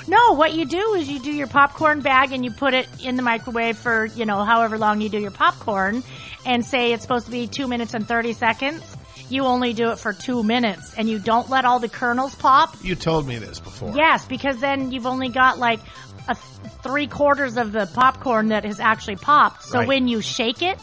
no, 0.08 0.34
what 0.34 0.54
you 0.54 0.66
do 0.66 0.96
is 0.96 1.08
you 1.08 1.20
do 1.20 1.32
your 1.32 1.48
popcorn 1.48 2.02
bag 2.02 2.34
and 2.34 2.44
you 2.44 2.52
put 2.52 2.74
it 2.74 2.88
in 3.02 3.16
the 3.16 3.24
microwave 3.24 3.78
for, 3.78 4.06
you 4.06 4.26
know, 4.26 4.44
however 4.44 4.78
long 4.78 5.00
you 5.00 5.08
do 5.08 5.20
your 5.20 5.32
popcorn 5.32 6.04
and 6.46 6.66
say 6.66 6.92
it's 6.92 7.02
supposed 7.04 7.26
to 7.26 7.32
be 7.32 7.48
two 7.48 7.68
minutes 7.68 7.94
and 7.94 8.06
30 8.06 8.34
seconds. 8.34 8.98
You 9.28 9.46
only 9.46 9.74
do 9.74 9.90
it 9.90 9.98
for 9.98 10.14
two 10.14 10.44
minutes 10.44 10.94
and 10.94 11.10
you 11.10 11.18
don't 11.18 11.50
let 11.50 11.66
all 11.66 11.80
the 11.80 11.90
kernels 11.90 12.36
pop. 12.36 12.76
You 12.84 12.94
told 12.96 13.28
me 13.28 13.38
this 13.38 13.60
before. 13.60 13.96
Yes, 13.96 14.26
because 14.26 14.60
then 14.60 14.92
you've 14.92 15.08
only 15.08 15.30
got 15.30 15.58
like 15.58 15.80
a 16.28 16.36
th- 16.36 16.74
three 16.84 17.08
quarters 17.08 17.58
of 17.58 17.72
the 17.72 17.86
popcorn 17.94 18.50
that 18.50 18.64
has 18.66 18.80
actually 18.80 19.16
popped. 19.18 19.64
So 19.64 19.80
Right. 19.80 19.88
when 19.88 20.08
you 20.08 20.22
shake 20.22 20.62
it, 20.62 20.78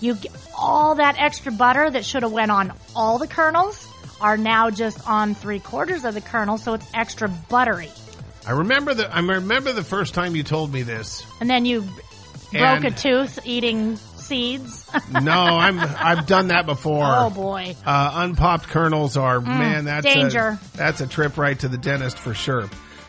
you 0.00 0.14
get 0.14 0.32
all 0.56 0.94
that 0.96 1.16
extra 1.18 1.52
butter 1.52 1.90
that 1.90 2.04
should 2.04 2.22
have 2.22 2.32
went 2.32 2.50
on 2.50 2.72
all 2.94 3.18
the 3.18 3.26
kernels 3.26 3.86
are 4.20 4.36
now 4.36 4.70
just 4.70 5.08
on 5.08 5.34
three 5.34 5.60
quarters 5.60 6.04
of 6.04 6.14
the 6.14 6.20
kernel, 6.20 6.58
so 6.58 6.74
it's 6.74 6.86
extra 6.94 7.28
buttery. 7.28 7.90
I 8.46 8.52
remember 8.52 8.94
the 8.94 9.14
I 9.14 9.20
remember 9.20 9.72
the 9.72 9.84
first 9.84 10.14
time 10.14 10.34
you 10.34 10.42
told 10.42 10.72
me 10.72 10.82
this. 10.82 11.24
And 11.40 11.48
then 11.50 11.64
you 11.66 11.82
broke 11.82 12.54
And- 12.54 12.84
a 12.86 12.90
tooth 12.90 13.38
eating 13.44 13.96
seeds. 13.96 14.86
No, 15.22 15.32
I'm 15.32 15.78
I've 15.80 16.26
done 16.26 16.48
that 16.48 16.66
before. 16.66 17.04
Oh, 17.06 17.30
boy. 17.30 17.74
Uh, 17.86 18.10
unpopped 18.16 18.68
kernels 18.68 19.16
are 19.16 19.40
man, 19.40 19.84
that's 19.86 20.04
danger. 20.04 20.58
A, 20.74 20.76
that's 20.76 21.00
a 21.00 21.06
trip 21.06 21.36
right 21.38 21.58
to 21.60 21.68
the 21.68 21.78
dentist 21.78 22.18
for 22.18 22.34
sure. 22.34 22.68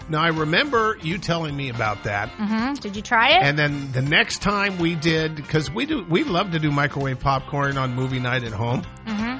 Now 0.09 0.21
I 0.21 0.29
remember 0.29 0.97
you 1.01 1.17
telling 1.19 1.55
me 1.55 1.69
about 1.69 2.03
that. 2.05 2.29
hmm 2.29 2.73
Did 2.75 2.95
you 2.95 3.01
try 3.01 3.29
it? 3.37 3.43
And 3.43 3.57
then 3.59 3.91
the 3.91 4.01
next 4.01 4.41
time 4.41 4.77
we 4.79 4.95
did, 4.95 5.35
because 5.35 5.69
we 5.69 5.85
do, 5.85 6.03
we 6.03 6.23
love 6.23 6.51
to 6.51 6.59
do 6.59 6.71
microwave 6.71 7.19
popcorn 7.19 7.77
on 7.77 7.93
movie 7.93 8.19
night 8.19 8.43
at 8.43 8.51
home. 8.51 8.83
hmm 9.07 9.37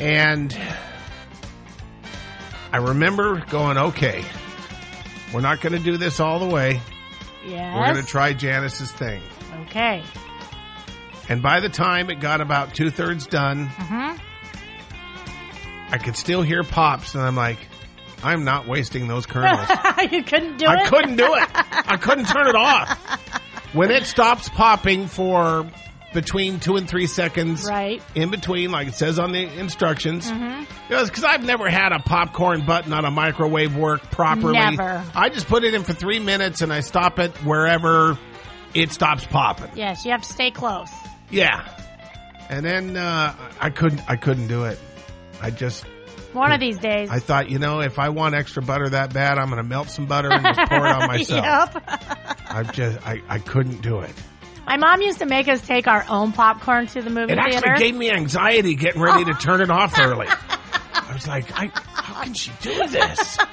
And 0.00 0.56
I 2.72 2.78
remember 2.78 3.40
going, 3.46 3.78
okay, 3.78 4.24
we're 5.32 5.40
not 5.40 5.60
going 5.60 5.72
to 5.72 5.78
do 5.78 5.96
this 5.96 6.20
all 6.20 6.38
the 6.38 6.46
way. 6.52 6.80
Yes. 7.46 7.74
We're 7.76 7.92
going 7.92 8.04
to 8.04 8.10
try 8.10 8.32
Janice's 8.32 8.90
thing. 8.92 9.22
Okay. 9.62 10.02
And 11.28 11.42
by 11.42 11.60
the 11.60 11.68
time 11.68 12.10
it 12.10 12.20
got 12.20 12.40
about 12.40 12.74
two 12.74 12.90
thirds 12.90 13.26
done, 13.26 13.66
hmm 13.68 14.16
I 15.90 15.96
could 15.96 16.16
still 16.16 16.42
hear 16.42 16.62
pops, 16.64 17.14
and 17.14 17.22
I'm 17.24 17.34
like, 17.36 17.56
I'm 18.22 18.44
not 18.44 18.66
wasting 18.66 19.06
those 19.08 19.26
kernels. 19.26 19.68
you 20.10 20.22
couldn't 20.22 20.56
do 20.58 20.64
it. 20.64 20.68
I 20.68 20.88
couldn't 20.88 21.16
do 21.16 21.34
it. 21.34 21.48
I 21.54 21.96
couldn't 21.96 22.26
turn 22.26 22.46
it 22.48 22.56
off. 22.56 22.98
When 23.74 23.90
it 23.90 24.04
stops 24.04 24.48
popping 24.48 25.08
for 25.08 25.66
between 26.14 26.58
two 26.58 26.76
and 26.76 26.88
three 26.88 27.06
seconds, 27.06 27.66
Right. 27.68 28.02
in 28.14 28.30
between, 28.30 28.70
like 28.72 28.88
it 28.88 28.94
says 28.94 29.18
on 29.18 29.32
the 29.32 29.42
instructions, 29.60 30.26
because 30.88 31.22
I've 31.22 31.44
never 31.44 31.68
had 31.68 31.92
a 31.92 31.98
popcorn 31.98 32.64
button 32.64 32.94
on 32.94 33.04
a 33.04 33.10
microwave 33.10 33.76
work 33.76 34.10
properly. 34.10 34.54
Never. 34.54 35.04
I 35.14 35.28
just 35.28 35.48
put 35.48 35.64
it 35.64 35.74
in 35.74 35.84
for 35.84 35.92
three 35.92 36.18
minutes 36.18 36.62
and 36.62 36.72
I 36.72 36.80
stop 36.80 37.18
it 37.18 37.30
wherever 37.44 38.16
it 38.72 38.90
stops 38.90 39.26
popping. 39.26 39.70
Yes, 39.74 40.02
you 40.06 40.12
have 40.12 40.22
to 40.22 40.32
stay 40.32 40.50
close. 40.50 40.88
Yeah, 41.30 41.68
and 42.48 42.64
then 42.64 42.96
uh, 42.96 43.34
I 43.60 43.68
couldn't. 43.68 44.00
I 44.08 44.16
couldn't 44.16 44.46
do 44.48 44.64
it. 44.64 44.78
I 45.42 45.50
just 45.50 45.84
One 46.32 46.52
of 46.52 46.60
these 46.60 46.78
days. 46.78 47.08
I 47.10 47.18
thought, 47.20 47.48
you 47.50 47.58
know, 47.58 47.80
if 47.80 47.98
I 47.98 48.10
want 48.10 48.34
extra 48.34 48.62
butter 48.62 48.88
that 48.90 49.14
bad, 49.14 49.38
I'm 49.38 49.46
going 49.46 49.62
to 49.62 49.68
melt 49.68 49.88
some 49.88 50.06
butter 50.06 50.30
and 50.30 50.44
just 50.44 50.70
pour 50.70 50.86
it 50.86 50.90
on 50.94 51.06
myself. 51.08 51.74
Yep. 51.74 51.84
I 52.50 52.62
just, 52.72 53.06
I, 53.06 53.22
I 53.28 53.38
couldn't 53.38 53.80
do 53.82 54.00
it. 54.00 54.12
My 54.66 54.76
mom 54.76 55.00
used 55.00 55.20
to 55.20 55.26
make 55.26 55.48
us 55.48 55.66
take 55.66 55.86
our 55.86 56.04
own 56.10 56.32
popcorn 56.32 56.86
to 56.88 57.00
the 57.00 57.08
movie 57.08 57.32
It 57.32 57.36
theater. 57.36 57.48
It 57.56 57.66
actually 57.66 57.86
gave 57.86 57.96
me 57.96 58.10
anxiety 58.10 58.74
getting 58.74 59.00
ready 59.00 59.24
to 59.24 59.32
turn 59.32 59.62
it 59.62 59.70
off 59.70 59.98
early. 59.98 60.26
I 60.28 61.12
was 61.14 61.26
like, 61.26 61.50
I, 61.58 61.70
how 61.74 62.22
can 62.22 62.34
she 62.34 62.52
do 62.60 62.86
this? 62.88 63.38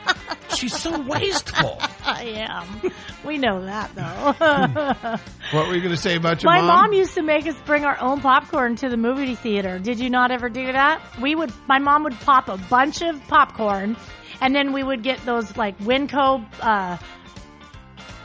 She's 0.56 0.76
so 0.78 1.00
wasteful. 1.02 1.78
I 2.06 2.48
am. 2.50 2.92
We 3.26 3.38
know 3.38 3.64
that 3.66 3.94
though. 3.96 5.18
What 5.52 5.68
were 5.68 5.74
you 5.76 5.82
going 5.82 5.96
to 5.96 6.02
say 6.02 6.16
about 6.16 6.42
your 6.44 6.52
My 6.52 6.60
mom? 6.60 6.68
mom 6.68 6.94
used 6.94 7.14
to 7.16 7.22
make 7.22 7.48
us 7.48 7.56
bring 7.66 7.84
our 7.86 8.00
own 8.00 8.22
popcorn 8.22 8.76
to 8.78 8.90
the 8.90 8.98
movie 8.98 9.36
theater. 9.36 9.80
Did 9.80 10.00
you 10.00 10.10
not 10.10 10.32
ever 10.32 10.50
do 10.50 10.72
that? 10.72 11.02
We 11.22 11.36
would. 11.36 11.52
My 11.68 11.80
mom 11.80 12.04
would 12.04 12.20
pop 12.22 12.48
a 12.50 12.58
bunch 12.58 13.02
of 13.02 13.22
popcorn, 13.28 13.98
and 14.42 14.56
then 14.56 14.74
we 14.74 14.84
would 14.84 15.04
get 15.04 15.24
those 15.26 15.56
like 15.58 15.78
Winco 15.80 16.46
uh, 16.62 16.98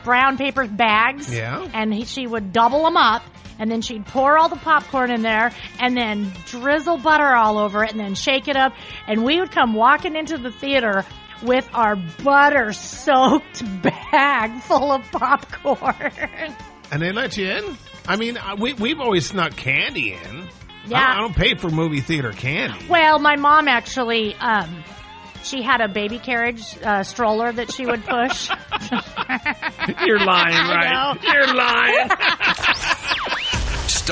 brown 0.03 0.37
paper 0.37 0.67
bags. 0.67 1.33
Yeah. 1.33 1.67
And 1.73 1.93
he, 1.93 2.05
she 2.05 2.27
would 2.27 2.51
double 2.53 2.83
them 2.83 2.97
up. 2.97 3.23
And 3.59 3.69
then 3.69 3.81
she'd 3.83 4.07
pour 4.07 4.39
all 4.39 4.49
the 4.49 4.55
popcorn 4.55 5.11
in 5.11 5.21
there 5.21 5.51
and 5.79 5.95
then 5.95 6.31
drizzle 6.47 6.97
butter 6.97 7.35
all 7.35 7.59
over 7.59 7.83
it 7.83 7.91
and 7.91 7.99
then 7.99 8.15
shake 8.15 8.47
it 8.47 8.55
up. 8.55 8.73
And 9.05 9.23
we 9.23 9.39
would 9.39 9.51
come 9.51 9.75
walking 9.75 10.15
into 10.15 10.39
the 10.39 10.51
theater 10.51 11.05
with 11.43 11.69
our 11.73 11.95
butter 12.23 12.73
soaked 12.73 13.63
bag 13.81 14.61
full 14.63 14.91
of 14.91 15.09
popcorn. 15.11 16.55
and 16.91 17.01
they 17.01 17.11
let 17.11 17.37
you 17.37 17.47
in? 17.47 17.77
I 18.07 18.15
mean, 18.15 18.37
we, 18.59 18.73
we've 18.73 18.99
always 18.99 19.27
snuck 19.27 19.55
candy 19.55 20.13
in. 20.13 20.49
Yeah. 20.87 20.99
I, 20.99 21.17
I 21.17 21.21
don't 21.21 21.35
pay 21.35 21.55
for 21.55 21.69
movie 21.69 22.01
theater 22.01 22.31
candy. 22.31 22.85
Well, 22.89 23.19
my 23.19 23.35
mom 23.35 23.67
actually, 23.67 24.33
um, 24.35 24.83
she 25.43 25.61
had 25.61 25.81
a 25.81 25.87
baby 25.87 26.19
carriage 26.19 26.63
uh, 26.83 27.03
stroller 27.03 27.51
that 27.51 27.71
she 27.71 27.85
would 27.85 28.03
push. 28.03 28.49
You're 30.05 30.19
lying, 30.19 30.55
right? 30.69 31.17
You're 31.23 31.53
lying. 31.53 32.09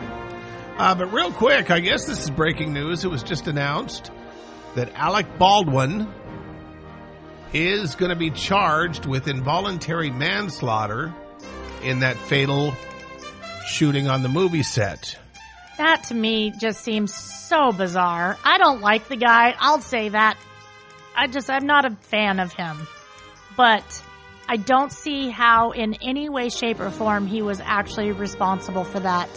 Uh, 0.77 0.95
but 0.95 1.11
real 1.15 1.33
quick, 1.33 1.71
I 1.71 1.81
guess 1.81 2.05
this 2.05 2.25
is 2.25 2.29
breaking 2.29 2.75
news. 2.75 3.07
It 3.07 3.11
was 3.11 3.23
just 3.23 3.49
announced 3.49 4.11
that 4.75 4.93
Alec 4.95 5.39
Baldwin 5.39 6.09
is 7.53 7.95
going 7.95 8.11
to 8.11 8.17
be 8.17 8.31
charged 8.31 9.07
with 9.07 9.29
involuntary 9.29 10.11
manslaughter 10.11 11.15
in 11.83 12.01
that 12.01 12.17
fatal 12.17 12.75
shooting 13.67 14.09
on 14.09 14.23
the 14.23 14.29
movie 14.29 14.63
set. 14.63 15.19
that 15.77 16.05
to 16.05 16.15
me 16.15 16.53
just 16.59 16.81
seems 16.83 17.13
so 17.15 17.73
bizarre. 17.73 18.39
I 18.45 18.59
don't 18.59 18.81
like 18.81 19.09
the 19.09 19.17
guy. 19.17 19.55
I'll 19.59 19.81
say 19.81 20.09
that. 20.09 20.39
I 21.15 21.27
just, 21.27 21.51
I'm 21.51 21.67
not 21.67 21.85
a 21.85 21.91
fan 21.91 22.41
of 22.41 22.53
him. 22.53 22.77
But 23.57 23.85
I 24.49 24.57
don't 24.57 24.91
see 24.91 25.29
how, 25.29 25.73
in 25.73 25.95
any 26.03 26.29
way, 26.31 26.49
shape, 26.49 26.81
or 26.81 26.91
form, 26.91 27.27
he 27.27 27.43
was 27.43 27.61
actually 27.61 28.13
responsible 28.13 28.85
for 28.85 29.01
that. 29.01 29.29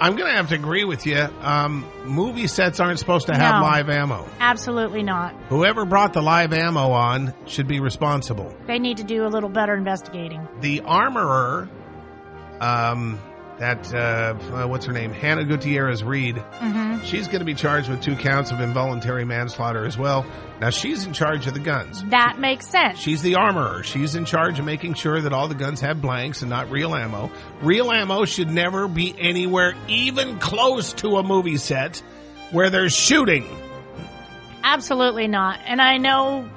I'm 0.00 0.16
going 0.16 0.30
to 0.30 0.36
have 0.36 0.48
to 0.48 0.54
agree 0.54 0.84
with 0.84 1.06
you. 1.06 1.18
Um, 1.42 1.86
movie 2.04 2.46
sets 2.46 2.80
aren't 2.80 2.98
supposed 2.98 3.26
to 3.26 3.34
have 3.34 3.56
No. 3.56 3.62
live 3.62 3.90
ammo. 3.90 4.26
Absolutely 4.40 5.02
not. 5.02 5.34
Whoever 5.50 5.84
brought 5.84 6.14
the 6.14 6.22
live 6.22 6.54
ammo 6.54 6.90
on 6.92 7.34
should 7.46 7.68
be 7.68 7.80
responsible. 7.80 8.54
They 8.66 8.78
need 8.78 8.96
to 8.96 9.04
do 9.04 9.26
a 9.26 9.28
little 9.28 9.50
better 9.50 9.74
investigating. 9.74 10.48
The 10.60 10.80
armorer, 10.86 11.68
um, 12.60 13.18
that, 13.60 13.94
uh, 13.94 14.34
uh, 14.54 14.66
what's 14.66 14.86
her 14.86 14.92
name? 14.92 15.12
Hannah 15.12 15.44
Gutierrez 15.44 16.02
Reed. 16.02 16.36
Mm-hmm. 16.36 17.04
She's 17.04 17.26
going 17.26 17.40
to 17.40 17.44
be 17.44 17.54
charged 17.54 17.90
with 17.90 18.02
two 18.02 18.16
counts 18.16 18.50
of 18.50 18.60
involuntary 18.60 19.26
manslaughter 19.26 19.84
as 19.84 19.98
well. 19.98 20.24
Now, 20.62 20.70
she's 20.70 21.04
in 21.04 21.12
charge 21.12 21.46
of 21.46 21.52
the 21.52 21.60
guns. 21.60 22.02
That 22.04 22.38
makes 22.38 22.66
sense. 22.66 22.98
She's 22.98 23.20
the 23.20 23.34
armorer. 23.34 23.82
She's 23.82 24.14
in 24.14 24.24
charge 24.24 24.58
of 24.58 24.64
making 24.64 24.94
sure 24.94 25.20
that 25.20 25.34
all 25.34 25.46
the 25.46 25.54
guns 25.54 25.80
have 25.82 26.00
blanks 26.00 26.40
and 26.40 26.48
not 26.48 26.70
real 26.70 26.94
ammo. 26.94 27.30
Real 27.60 27.92
ammo 27.92 28.24
should 28.24 28.48
never 28.48 28.88
be 28.88 29.14
anywhere 29.18 29.74
even 29.88 30.38
close 30.38 30.94
to 30.94 31.18
a 31.18 31.22
movie 31.22 31.58
set 31.58 32.02
where 32.52 32.70
there's 32.70 32.94
shooting. 32.94 33.46
Absolutely 34.64 35.28
not. 35.28 35.60
And 35.66 35.82
I 35.82 35.98
know, 35.98 36.48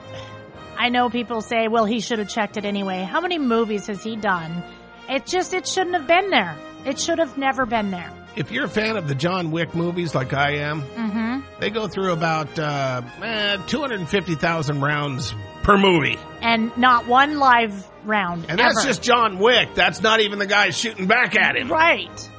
I 0.77 0.87
know 0.87 1.09
people 1.09 1.41
say, 1.41 1.67
well, 1.67 1.85
he 1.85 1.99
should 1.99 2.19
have 2.19 2.29
checked 2.29 2.55
it 2.55 2.63
anyway. 2.63 3.03
How 3.03 3.19
many 3.19 3.39
movies 3.39 3.87
has 3.87 4.01
he 4.03 4.15
done? 4.15 4.63
It 5.09 5.25
just, 5.25 5.53
it 5.53 5.67
shouldn't 5.67 5.95
have 5.95 6.07
been 6.07 6.29
there. 6.29 6.55
It 6.85 6.99
should 6.99 7.19
have 7.19 7.37
never 7.37 7.65
been 7.65 7.91
there. 7.91 8.11
If 8.35 8.51
you're 8.51 8.65
a 8.65 8.69
fan 8.69 8.97
of 8.97 9.07
the 9.07 9.15
John 9.15 9.51
Wick 9.51 9.75
movies 9.75 10.15
like 10.15 10.33
I 10.33 10.55
am, 10.57 10.81
Mm-hmm. 10.81 11.39
they 11.59 11.69
go 11.69 11.87
through 11.87 12.11
about 12.13 12.57
uh, 12.57 13.01
eh, 13.21 13.57
250,000 13.67 14.81
rounds 14.81 15.33
per 15.61 15.77
movie. 15.77 16.17
And 16.41 16.75
not 16.77 17.05
one 17.07 17.37
live 17.37 17.87
round. 18.03 18.45
And 18.49 18.59
that's 18.59 18.79
ever. 18.79 18.87
just 18.87 19.03
John 19.03 19.37
Wick. 19.39 19.75
That's 19.75 20.01
not 20.01 20.19
even 20.19 20.39
the 20.39 20.47
guy 20.47 20.71
shooting 20.71 21.05
back 21.07 21.35
at 21.35 21.55
him. 21.55 21.71
Right. 21.71 22.29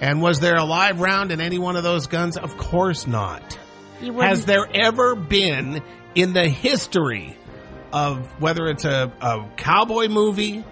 And 0.00 0.22
was 0.22 0.40
there 0.40 0.56
a 0.56 0.64
live 0.64 1.00
round 1.00 1.32
in 1.32 1.40
any 1.40 1.58
one 1.58 1.76
of 1.76 1.82
those 1.82 2.06
guns? 2.06 2.36
Of 2.36 2.56
course 2.56 3.06
not. 3.06 3.58
Has 4.00 4.44
there 4.46 4.66
ever 4.72 5.14
been 5.16 5.82
in 6.14 6.32
the 6.32 6.48
history 6.48 7.36
of 7.92 8.26
whether 8.40 8.66
it's 8.68 8.84
a, 8.84 9.12
a 9.20 9.44
cowboy 9.56 10.08
movie 10.08 10.64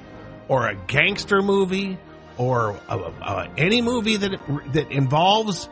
or 0.49 0.69
a 0.69 0.77
gangster 0.77 1.43
movie 1.43 1.99
or 2.39 2.79
a, 2.89 2.97
a, 2.99 3.51
any 3.57 3.83
movie 3.83 4.17
that 4.17 4.41
that 4.73 4.91
involves 4.91 5.69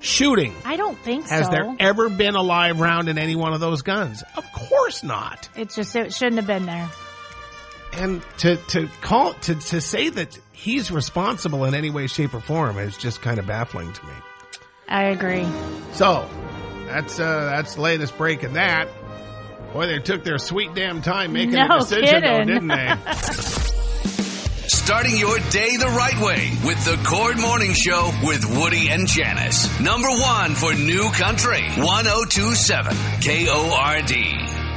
shooting? 0.00 0.54
I 0.64 0.76
don't 0.76 0.98
think 0.98 1.22
Has 1.28 1.30
so. 1.30 1.36
Has 1.36 1.48
there 1.48 1.76
ever 1.78 2.08
been 2.08 2.34
a 2.34 2.42
live 2.42 2.80
round 2.80 3.08
in 3.08 3.18
any 3.18 3.36
one 3.36 3.54
of 3.54 3.60
those 3.60 3.82
guns? 3.82 4.22
Of 4.36 4.44
course 4.52 5.02
not. 5.02 5.48
It's 5.56 5.74
just, 5.74 5.94
it 5.96 6.12
shouldn't 6.12 6.36
have 6.36 6.46
been 6.46 6.66
there. 6.66 6.90
And 7.94 8.22
to 8.38 8.56
to 8.56 8.88
call 9.02 9.34
to 9.34 9.54
to 9.54 9.80
say 9.80 10.08
that 10.08 10.38
he's 10.52 10.90
responsible 10.90 11.66
in 11.66 11.74
any 11.74 11.90
way, 11.90 12.06
shape, 12.06 12.32
or 12.32 12.40
form 12.40 12.78
is 12.78 12.96
just 12.96 13.20
kind 13.20 13.38
of 13.38 13.46
baffling 13.46 13.92
to 13.92 14.06
me. 14.06 14.12
I 14.88 15.04
agree. 15.04 15.46
So 15.92 16.28
that's 16.86 17.20
uh 17.20 17.44
that's 17.50 17.74
the 17.74 17.82
latest 17.82 18.16
break 18.16 18.44
in 18.44 18.54
that. 18.54 18.88
Boy, 19.74 19.86
they 19.86 19.98
took 19.98 20.24
their 20.24 20.38
sweet 20.38 20.74
damn 20.74 21.02
time 21.02 21.32
making 21.32 21.54
No 21.54 21.76
a 21.76 21.78
decision, 21.80 22.22
though, 22.22 22.44
didn't 22.44 22.68
they? 22.68 22.94
Starting 24.68 25.18
your 25.18 25.38
day 25.50 25.76
the 25.76 25.88
right 25.88 26.18
way 26.20 26.52
with 26.64 26.82
the 26.84 26.96
KORD 27.04 27.40
Morning 27.40 27.72
Show 27.72 28.12
with 28.22 28.44
Woody 28.56 28.88
and 28.90 29.08
Janice. 29.08 29.80
Number 29.80 30.08
one 30.08 30.54
for 30.54 30.72
New 30.74 31.10
Country. 31.10 31.62
1027 31.76 32.96
KORD. 33.20 34.71